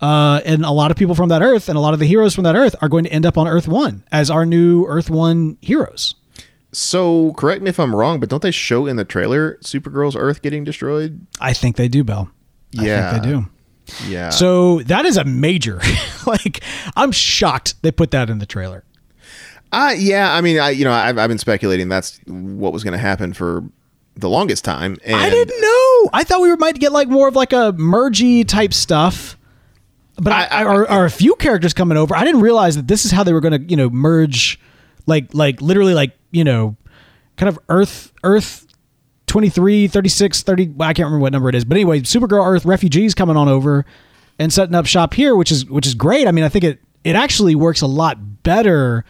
[0.00, 2.34] uh, and a lot of people from that Earth and a lot of the heroes
[2.34, 5.10] from that Earth are going to end up on Earth One as our new Earth
[5.10, 6.14] One heroes.
[6.72, 10.40] So, correct me if I'm wrong, but don't they show in the trailer Supergirl's Earth
[10.40, 11.26] getting destroyed?
[11.40, 12.30] I think they do, Bell.
[12.72, 13.08] Yeah.
[13.08, 13.48] I think they do.
[14.08, 14.30] Yeah.
[14.30, 15.80] So that is a major.
[16.26, 16.62] like,
[16.96, 18.84] I'm shocked they put that in the trailer.
[19.72, 22.92] Uh, yeah, I mean, I you know, I've, I've been speculating that's what was going
[22.92, 23.62] to happen for
[24.16, 24.96] the longest time.
[25.04, 26.10] And I didn't know.
[26.12, 29.36] I thought we were might get like more of like a mergy type stuff.
[30.16, 32.14] But I, I, are, are a few characters coming over?
[32.14, 34.60] I didn't realize that this is how they were going to, you know, merge,
[35.06, 36.76] like, like literally, like, you know,
[37.38, 38.66] kind of Earth, Earth
[39.30, 40.68] 23, 36, 30.
[40.70, 43.48] Well, I can't remember what number it is, but anyway, Supergirl Earth refugees coming on
[43.48, 43.86] over
[44.40, 46.26] and setting up shop here, which is which is great.
[46.26, 49.04] I mean, I think it it actually works a lot better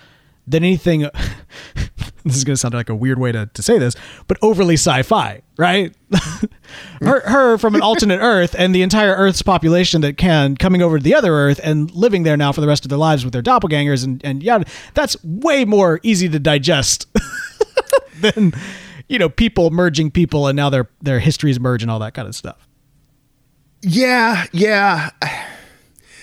[0.46, 1.00] than anything.
[2.24, 3.96] this is going to sound like a weird way to, to say this,
[4.26, 5.96] but overly sci-fi, right?
[7.00, 10.98] her, her from an alternate Earth and the entire Earth's population that can coming over
[10.98, 13.32] to the other Earth and living there now for the rest of their lives with
[13.32, 14.62] their doppelgangers and and yeah,
[14.92, 17.06] that's way more easy to digest
[18.20, 18.52] than
[19.10, 22.28] you know people merging people and now their their histories merge and all that kind
[22.28, 22.68] of stuff.
[23.82, 25.10] Yeah, yeah.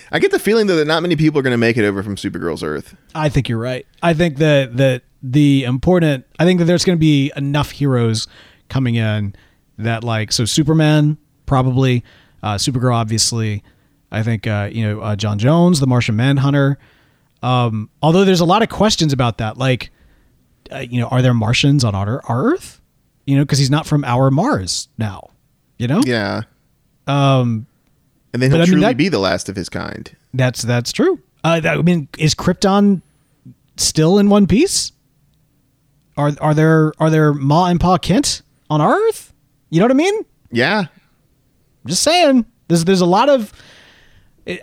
[0.10, 2.02] I get the feeling though that not many people are going to make it over
[2.02, 2.96] from Supergirl's Earth.
[3.14, 3.86] I think you're right.
[4.02, 6.26] I think that that the important.
[6.40, 8.28] I think that there's going to be enough heroes
[8.70, 9.36] coming in
[9.78, 12.06] that like so Superman probably,
[12.42, 13.64] uh, Supergirl obviously.
[14.12, 16.78] I think uh, you know uh, J'onn J'onzz, the Martian Manhunter.
[17.44, 19.92] Um, although there's a lot of questions about that, like
[20.72, 22.82] uh, you know, are there Martians on our, our Earth?
[23.26, 25.30] You know, because he's not from our Mars now.
[25.78, 26.42] You know, Yeah.
[27.08, 27.68] um,
[28.34, 30.10] And then he'll I mean, truly that- be the last of his kind.
[30.34, 31.20] That's that's true.
[31.44, 33.02] Uh, that, I mean, is Krypton
[33.78, 34.92] still in one piece?
[36.18, 39.34] Are are there are there Ma and Pa Kent on our Earth?
[39.70, 40.26] You know what I mean?
[40.52, 40.80] Yeah.
[40.88, 42.46] I'm just saying.
[42.68, 43.54] There's there's a lot of.
[44.48, 44.62] It-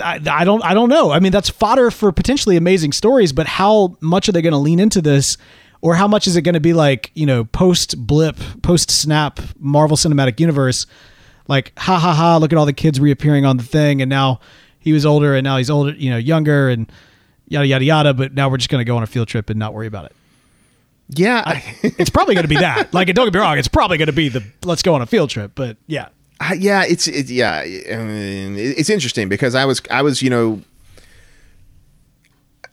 [0.00, 1.10] I, I don't I don't know.
[1.10, 4.58] I mean, that's fodder for potentially amazing stories, but how much are they going to
[4.58, 5.36] lean into this,
[5.80, 9.40] or how much is it going to be like you know post blip, post snap
[9.58, 10.86] Marvel Cinematic Universe,
[11.48, 14.38] like ha ha ha, look at all the kids reappearing on the thing, and now
[14.78, 16.90] he was older and now he's older, you know, younger and
[17.48, 18.14] yada yada yada.
[18.14, 20.06] But now we're just going to go on a field trip and not worry about
[20.06, 20.12] it.
[21.14, 21.42] Yeah.
[21.44, 22.88] I, It's probably going to be that.
[22.94, 25.06] Like, don't get me wrong, it's probably going to be the let's go on a
[25.06, 25.52] field trip.
[25.54, 26.08] But yeah,
[26.50, 30.30] I- yeah, it's it, yeah, I mean, it's interesting because I was I was, you
[30.30, 30.60] know,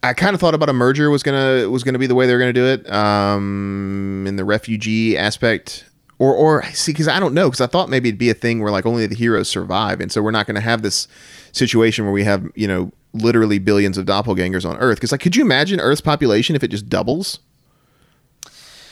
[0.02, 2.34] I kind of thought about a merger was gonna was gonna be the way they
[2.34, 5.86] were gonna do it, um, in the refugee aspect,
[6.20, 8.62] or or see because I don't know because I thought maybe it'd be a thing
[8.62, 11.08] where like only the heroes survive, and so we're not gonna have this
[11.52, 14.98] situation where we have you know literally billions of doppelgangers on Earth.
[14.98, 17.40] Because like, could you imagine Earth's population if it just doubles?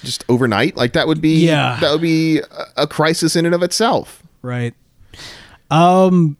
[0.03, 1.77] Just overnight, like that would be Yeah.
[1.79, 2.43] that would be a,
[2.83, 4.21] a crisis in and of itself.
[4.47, 4.73] Right.
[5.69, 6.37] Um,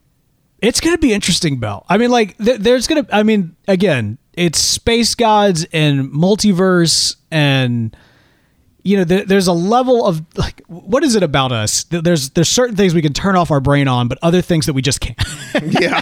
[0.62, 1.86] it's gonna be interesting, Bell.
[1.90, 3.06] I mean, like, th- there's gonna.
[3.12, 7.96] I mean, again, it's space gods and multiverse, and
[8.84, 11.84] you know, th- there's a level of like, what is it about us?
[11.84, 14.66] Th- There's there's certain things we can turn off our brain on, but other things
[14.68, 15.18] that we just can't.
[15.82, 16.02] Yeah.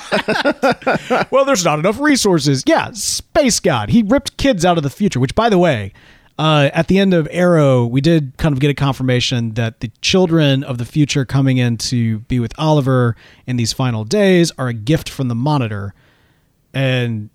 [1.31, 2.63] well, there's not enough resources.
[2.67, 3.89] Yeah, space god.
[3.89, 5.19] He ripped kids out of the future.
[5.19, 5.93] Which, by the way,
[6.37, 9.89] uh, at the end of Arrow, we did kind of get a confirmation that the
[10.01, 13.15] children of the future coming in to be with Oliver
[13.47, 15.93] in these final days are a gift from the Monitor,
[16.73, 17.29] and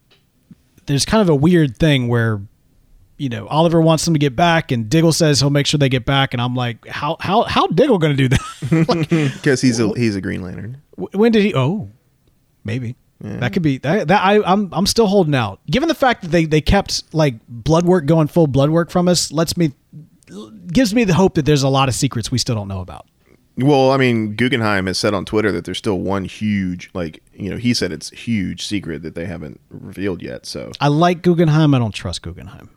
[0.86, 2.40] there's kind of a weird thing where
[3.16, 5.90] you know, Oliver wants them to get back, and Diggle says he'll make sure they
[5.90, 9.30] get back, and I'm like, how how how Diggle going to do that?
[9.34, 10.80] Because he's a he's a Green Lantern.
[10.96, 11.54] When did he?
[11.54, 11.90] Oh,
[12.64, 14.08] maybe that could be that.
[14.08, 15.60] That I I'm I'm still holding out.
[15.66, 19.56] Given the fact that they they kept like Bloodwork going full Bloodwork from us, lets
[19.56, 19.72] me
[20.72, 23.06] gives me the hope that there's a lot of secrets we still don't know about.
[23.56, 27.50] Well, I mean, Guggenheim has said on Twitter that there's still one huge, like, you
[27.50, 30.46] know, he said it's huge secret that they haven't revealed yet.
[30.46, 31.74] So I like Guggenheim.
[31.74, 32.70] I don't trust Guggenheim.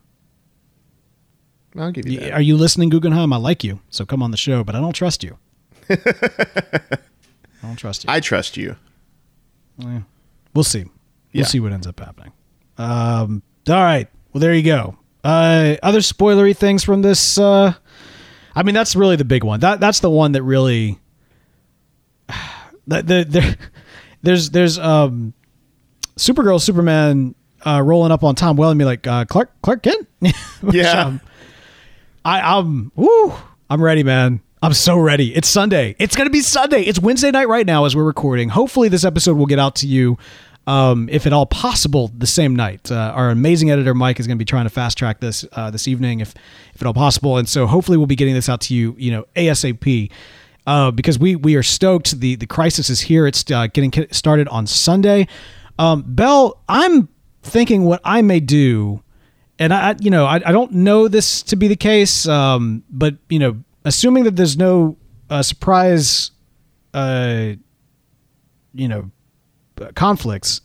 [1.76, 2.32] I'll give you that.
[2.32, 3.32] Are you listening, Guggenheim?
[3.32, 5.38] I like you, so come on the show, but I don't trust you.
[5.90, 5.96] I
[7.62, 8.10] don't trust you.
[8.10, 8.76] I trust you.
[10.54, 10.84] We'll see.
[10.84, 10.90] We'll
[11.32, 11.44] Yeah.
[11.44, 12.32] see what ends up happening.
[12.78, 14.08] Um, all right.
[14.32, 14.96] Well, there you go.
[15.22, 17.38] Uh, other spoilery things from this.
[17.38, 17.72] Uh,
[18.54, 19.60] I mean, that's really the big one.
[19.60, 20.98] That that's the one that really.
[22.86, 23.56] The, the, there,
[24.22, 25.32] there's there's um,
[26.18, 27.34] Supergirl, Superman
[27.66, 30.06] uh, rolling up on Tom Welling, be like uh, Clark Clark Kent.
[30.70, 31.06] Yeah.
[31.06, 31.20] um,
[32.26, 33.32] I, I'm woo,
[33.70, 34.40] I'm ready, man.
[34.64, 35.34] I'm so ready.
[35.36, 35.94] It's Sunday.
[35.98, 36.84] It's gonna be Sunday.
[36.84, 38.48] It's Wednesday night right now as we're recording.
[38.48, 40.16] Hopefully, this episode will get out to you,
[40.66, 42.90] um, if at all possible, the same night.
[42.90, 45.86] Uh, our amazing editor Mike is gonna be trying to fast track this uh, this
[45.86, 46.34] evening, if
[46.74, 47.36] if at all possible.
[47.36, 50.10] And so, hopefully, we'll be getting this out to you, you know, asap.
[50.66, 52.18] Uh, because we we are stoked.
[52.18, 53.26] The the crisis is here.
[53.26, 55.28] It's uh, getting started on Sunday.
[55.78, 57.10] Um, Bell, I'm
[57.42, 59.02] thinking what I may do
[59.58, 63.16] and I- you know, I, I don't know this to be the case, um, but
[63.28, 64.96] you know, assuming that there's no
[65.30, 66.30] uh, surprise,
[66.92, 67.52] uh,
[68.72, 69.10] you know,
[69.94, 70.60] conflicts,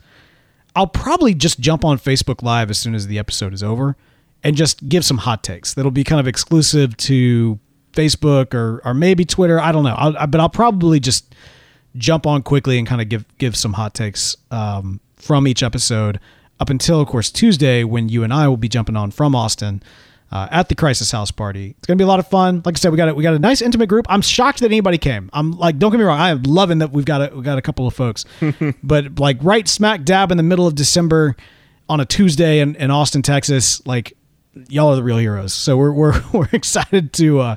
[0.75, 3.97] I'll probably just jump on Facebook Live as soon as the episode is over,
[4.43, 5.73] and just give some hot takes.
[5.73, 7.59] That'll be kind of exclusive to
[7.93, 9.59] Facebook or or maybe Twitter.
[9.59, 11.33] I don't know, I'll, but I'll probably just
[11.97, 16.19] jump on quickly and kind of give give some hot takes um, from each episode
[16.59, 19.81] up until of course Tuesday when you and I will be jumping on from Austin
[20.31, 21.75] uh, at the Crisis House party.
[21.77, 22.61] It's gonna be a lot of fun.
[22.65, 24.05] Like I said, we got a, we got a nice intimate group.
[24.09, 25.29] I'm shocked that anybody came.
[25.33, 27.57] I'm like, don't get me wrong, I am loving that we've got a, we got
[27.57, 28.25] a couple of folks,
[28.83, 31.35] but like right smack dab in the middle of December
[31.87, 34.15] on a Tuesday in, in Austin, Texas, like
[34.67, 35.53] y'all are the real heroes.
[35.53, 37.55] So we're we're, we're excited to uh,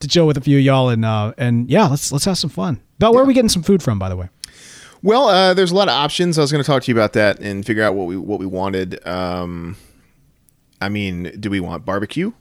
[0.00, 2.50] to chill with a few of y'all and uh, and yeah, let's let's have some
[2.50, 2.80] fun.
[2.98, 4.28] Bell, where are we getting some food from, by the way?
[5.02, 6.38] Well, uh, there's a lot of options.
[6.38, 8.38] I was going to talk to you about that and figure out what we what
[8.40, 9.06] we wanted.
[9.06, 9.76] Um,
[10.80, 12.32] I mean, do we want barbecue?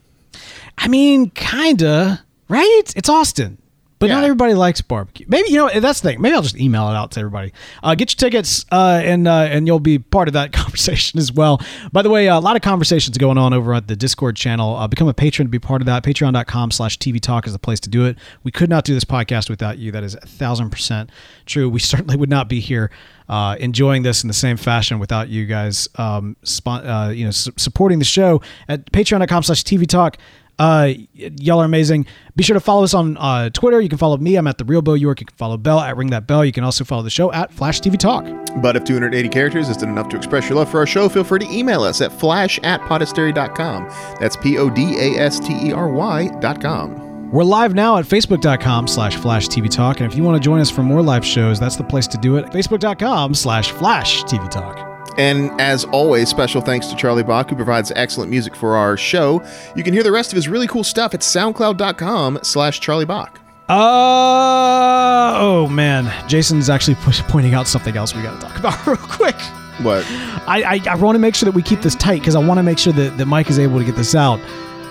[0.77, 2.93] I mean, kinda, right?
[2.95, 3.57] It's Austin.
[4.03, 5.25] But not everybody likes barbecue.
[5.29, 6.21] Maybe you know that's the thing.
[6.21, 7.53] Maybe I'll just email it out to everybody.
[7.81, 11.31] Uh, get your tickets, uh, and uh, and you'll be part of that conversation as
[11.31, 11.61] well.
[11.91, 14.75] By the way, uh, a lot of conversations going on over at the Discord channel.
[14.75, 16.03] Uh, become a patron to be part of that.
[16.03, 18.17] Patreon.com/slash TV Talk is the place to do it.
[18.43, 19.91] We could not do this podcast without you.
[19.91, 21.09] That is a thousand percent
[21.45, 21.69] true.
[21.69, 22.91] We certainly would not be here
[23.29, 27.31] uh, enjoying this in the same fashion without you guys, um, spon- uh, you know,
[27.31, 30.17] su- supporting the show at Patreon.com/slash TV Talk.
[30.59, 32.05] Uh, y'all are amazing.
[32.35, 33.81] Be sure to follow us on uh, Twitter.
[33.81, 34.35] You can follow me.
[34.35, 35.19] I'm at the real Bill York.
[35.19, 36.45] You can follow Bell at Ring That Bell.
[36.45, 38.25] You can also follow the show at Flash TV Talk.
[38.61, 41.39] But if 280 characters isn't enough to express your love for our show, feel free
[41.39, 43.87] to email us at flash at podastery.com.
[44.19, 47.31] That's P O D A S T E R Y dot com.
[47.31, 50.01] We're live now at facebook.com slash flash TV Talk.
[50.01, 52.17] And if you want to join us for more live shows, that's the place to
[52.19, 52.45] do it.
[52.47, 54.92] Facebook.com slash flash TV Talk.
[55.17, 59.43] And as always, special thanks to Charlie Bach, who provides excellent music for our show.
[59.75, 63.39] You can hear the rest of his really cool stuff at soundcloud.com slash Charlie Bach.
[63.69, 66.11] Uh, oh, man.
[66.27, 69.39] Jason's actually pointing out something else we got to talk about real quick.
[69.81, 70.05] What?
[70.47, 72.57] I, I, I want to make sure that we keep this tight because I want
[72.59, 74.39] to make sure that, that Mike is able to get this out.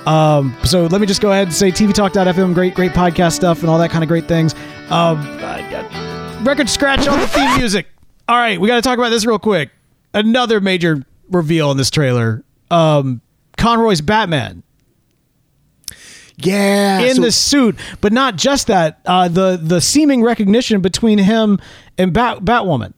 [0.06, 3.70] Um, so let me just go ahead and say tvtalk.fm, great, great podcast stuff and
[3.70, 4.54] all that kind of great things.
[4.90, 7.86] Um, uh, record scratch on the theme music.
[8.28, 9.70] All right, we got to talk about this real quick.
[10.14, 12.44] Another major reveal in this trailer.
[12.70, 13.20] Um,
[13.56, 14.62] Conroy's Batman
[16.36, 17.00] Yeah.
[17.00, 19.00] in so- the suit, but not just that.
[19.06, 21.58] Uh, the the seeming recognition between him
[21.98, 22.92] and Bat Batwoman.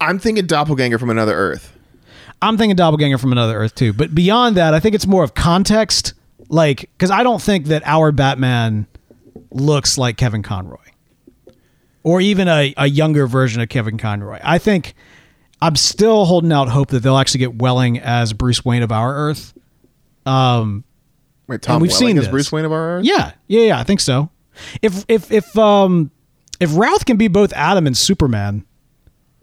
[0.00, 1.72] I'm thinking doppelganger from another Earth.
[2.42, 3.92] I'm thinking doppelganger from another Earth too.
[3.92, 6.12] But beyond that, I think it's more of context.
[6.50, 8.86] Like, because I don't think that our Batman
[9.50, 10.76] looks like Kevin Conroy,
[12.02, 14.38] or even a, a younger version of Kevin Conroy.
[14.44, 14.94] I think
[15.60, 19.14] I'm still holding out hope that they'll actually get Welling as Bruce Wayne of our
[19.14, 19.54] Earth.
[20.26, 20.84] Um,
[21.46, 22.30] Wait, Tom we've Welling seen is this.
[22.30, 23.04] Bruce Wayne of our Earth?
[23.04, 23.78] yeah, yeah, yeah.
[23.78, 24.30] I think so.
[24.82, 26.10] If if if um
[26.60, 28.64] if Routh can be both Atom and Superman,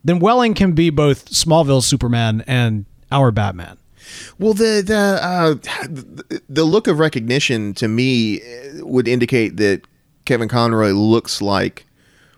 [0.04, 3.78] then Welling can be both Smallville Superman and our Batman.
[4.40, 8.42] Well, the the uh, the- look of recognition to me
[8.80, 9.82] would indicate that
[10.26, 11.86] Kevin Conroy looks like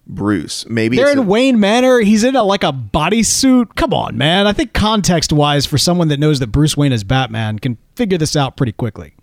[0.06, 0.66] Bruce.
[0.68, 2.00] Maybe They're it's in a- Wayne Manor.
[2.00, 3.76] He's in a, like a bodysuit.
[3.76, 4.48] Come on, man.
[4.48, 8.18] I think context wise, for someone that knows that Bruce Wayne is Batman, can figure
[8.18, 9.14] this out pretty quickly.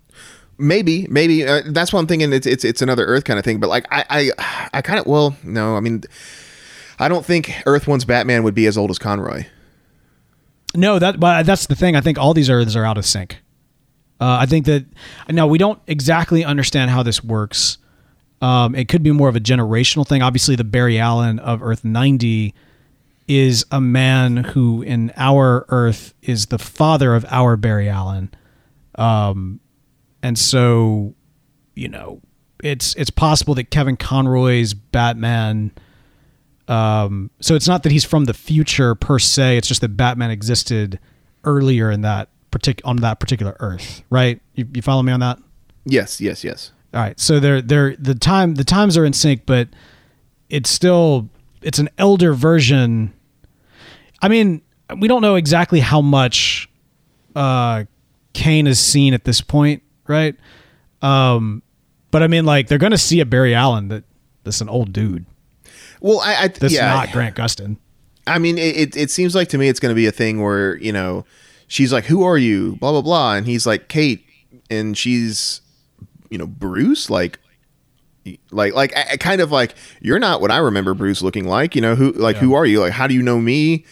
[0.57, 2.33] maybe maybe uh, that's what I'm thinking.
[2.33, 3.59] It's it's it's another Earth kind of thing.
[3.59, 4.05] But like I
[4.37, 5.75] I I kind of well no.
[5.77, 6.03] I mean,
[6.99, 9.45] I don't think Earth One's Batman would be as old as Conroy.
[10.75, 11.95] No, that but that's the thing.
[11.95, 13.37] I think all these Earths are out of sync.
[14.19, 14.85] Uh, I think that
[15.29, 17.77] now we don't exactly understand how this works.
[18.41, 20.21] Um, it could be more of a generational thing.
[20.21, 22.53] Obviously, the Barry Allen of Earth ninety
[23.27, 28.33] is a man who, in our Earth, is the father of our Barry Allen,
[28.95, 29.59] um,
[30.23, 31.13] and so
[31.75, 32.21] you know
[32.63, 35.71] it's it's possible that Kevin Conroy's Batman.
[36.67, 39.57] Um, so it's not that he's from the future per se.
[39.57, 40.99] It's just that Batman existed
[41.43, 44.41] earlier in that partic- on that particular Earth, right?
[44.55, 45.39] You, you follow me on that?
[45.85, 46.71] Yes, yes, yes.
[46.93, 47.19] All right.
[47.19, 49.69] So they're they're the time the times are in sync, but
[50.49, 51.29] it's still
[51.61, 53.13] it's an elder version.
[54.21, 54.61] I mean,
[54.97, 56.69] we don't know exactly how much
[57.35, 57.85] uh,
[58.33, 60.35] Kane is seen at this point, right?
[61.01, 61.63] Um,
[62.11, 64.03] but I mean, like they're gonna see a Barry Allen that
[64.43, 65.25] that's an old dude.
[66.01, 66.93] Well, I, I That's yeah.
[66.93, 67.77] not Grant Gustin.
[68.27, 70.41] I mean, it, it, it seems like to me it's going to be a thing
[70.41, 71.25] where, you know,
[71.67, 72.75] she's like, Who are you?
[72.77, 73.35] Blah, blah, blah.
[73.35, 74.25] And he's like, Kate.
[74.69, 75.61] And she's,
[76.31, 77.09] you know, Bruce?
[77.11, 77.37] Like,
[78.51, 81.75] like, like, I, I kind of like, You're not what I remember Bruce looking like.
[81.75, 82.79] You know, who, like, who are you?
[82.79, 83.85] Like, how do you know me?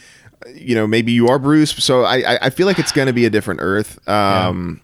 [0.55, 1.71] You know, maybe you are Bruce.
[1.83, 3.99] So I, I, I feel like it's going to be a different Earth.
[4.07, 4.81] Um,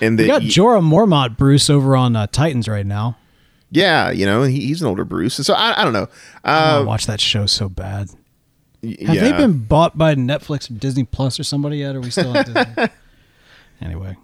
[0.00, 3.16] and We got Jorah Mormont Bruce over on uh, Titans right now.
[3.70, 5.34] yeah, you know, he, he's an older Bruce.
[5.34, 6.08] So I, I don't know.
[6.44, 8.08] I Uh, wanna watch that show so bad.
[8.82, 9.20] y- Have yeah.
[9.22, 11.94] they been bought by Netflix or Disney Plus or somebody yet?
[11.96, 12.86] Or are we still on Disney?
[13.80, 14.16] anyway,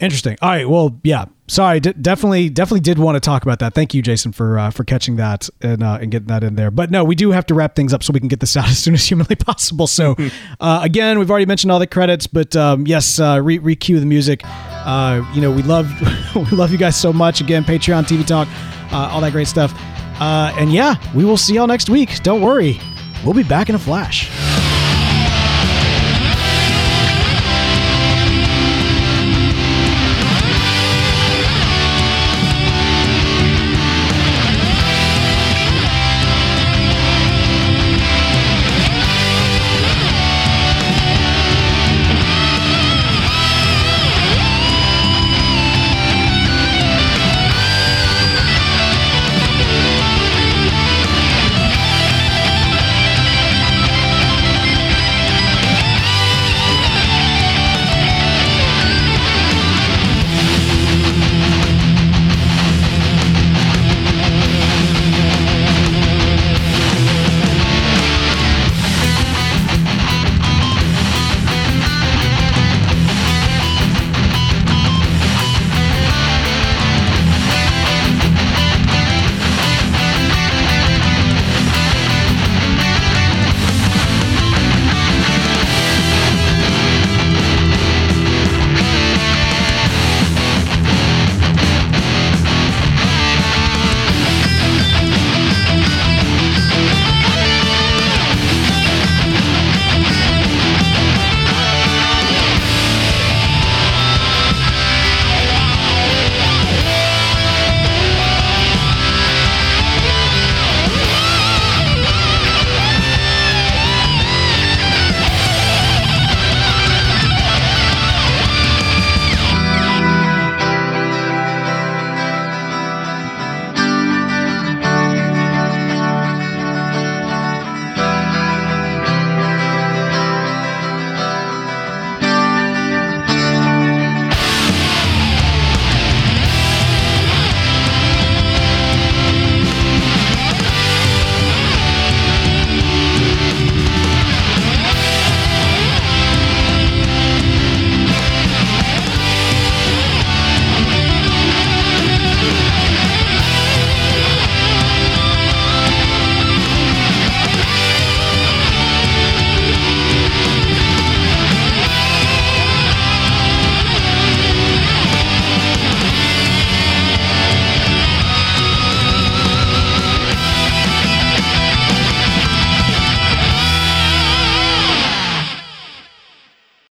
[0.00, 0.36] interesting.
[0.42, 0.68] All right.
[0.68, 1.26] Well, yeah.
[1.46, 1.80] Sorry.
[1.80, 3.74] D- definitely, definitely did want to talk about that.
[3.74, 6.70] Thank you, Jason, for uh, for catching that and uh, and getting that in there.
[6.70, 8.68] But no, we do have to wrap things up so we can get this out
[8.68, 9.86] as soon as humanly possible.
[9.86, 10.16] So,
[10.60, 14.06] uh, again, we've already mentioned all the credits, but um, yes, uh, re cue the
[14.06, 14.42] music.
[14.44, 15.90] Uh, you know, we love
[16.34, 17.40] we love you guys so much.
[17.40, 18.48] Again, Patreon, TV Talk,
[18.92, 19.72] uh, all that great stuff.
[20.20, 22.22] Uh, and yeah, we will see y'all next week.
[22.22, 22.78] Don't worry,
[23.24, 24.30] we'll be back in a flash.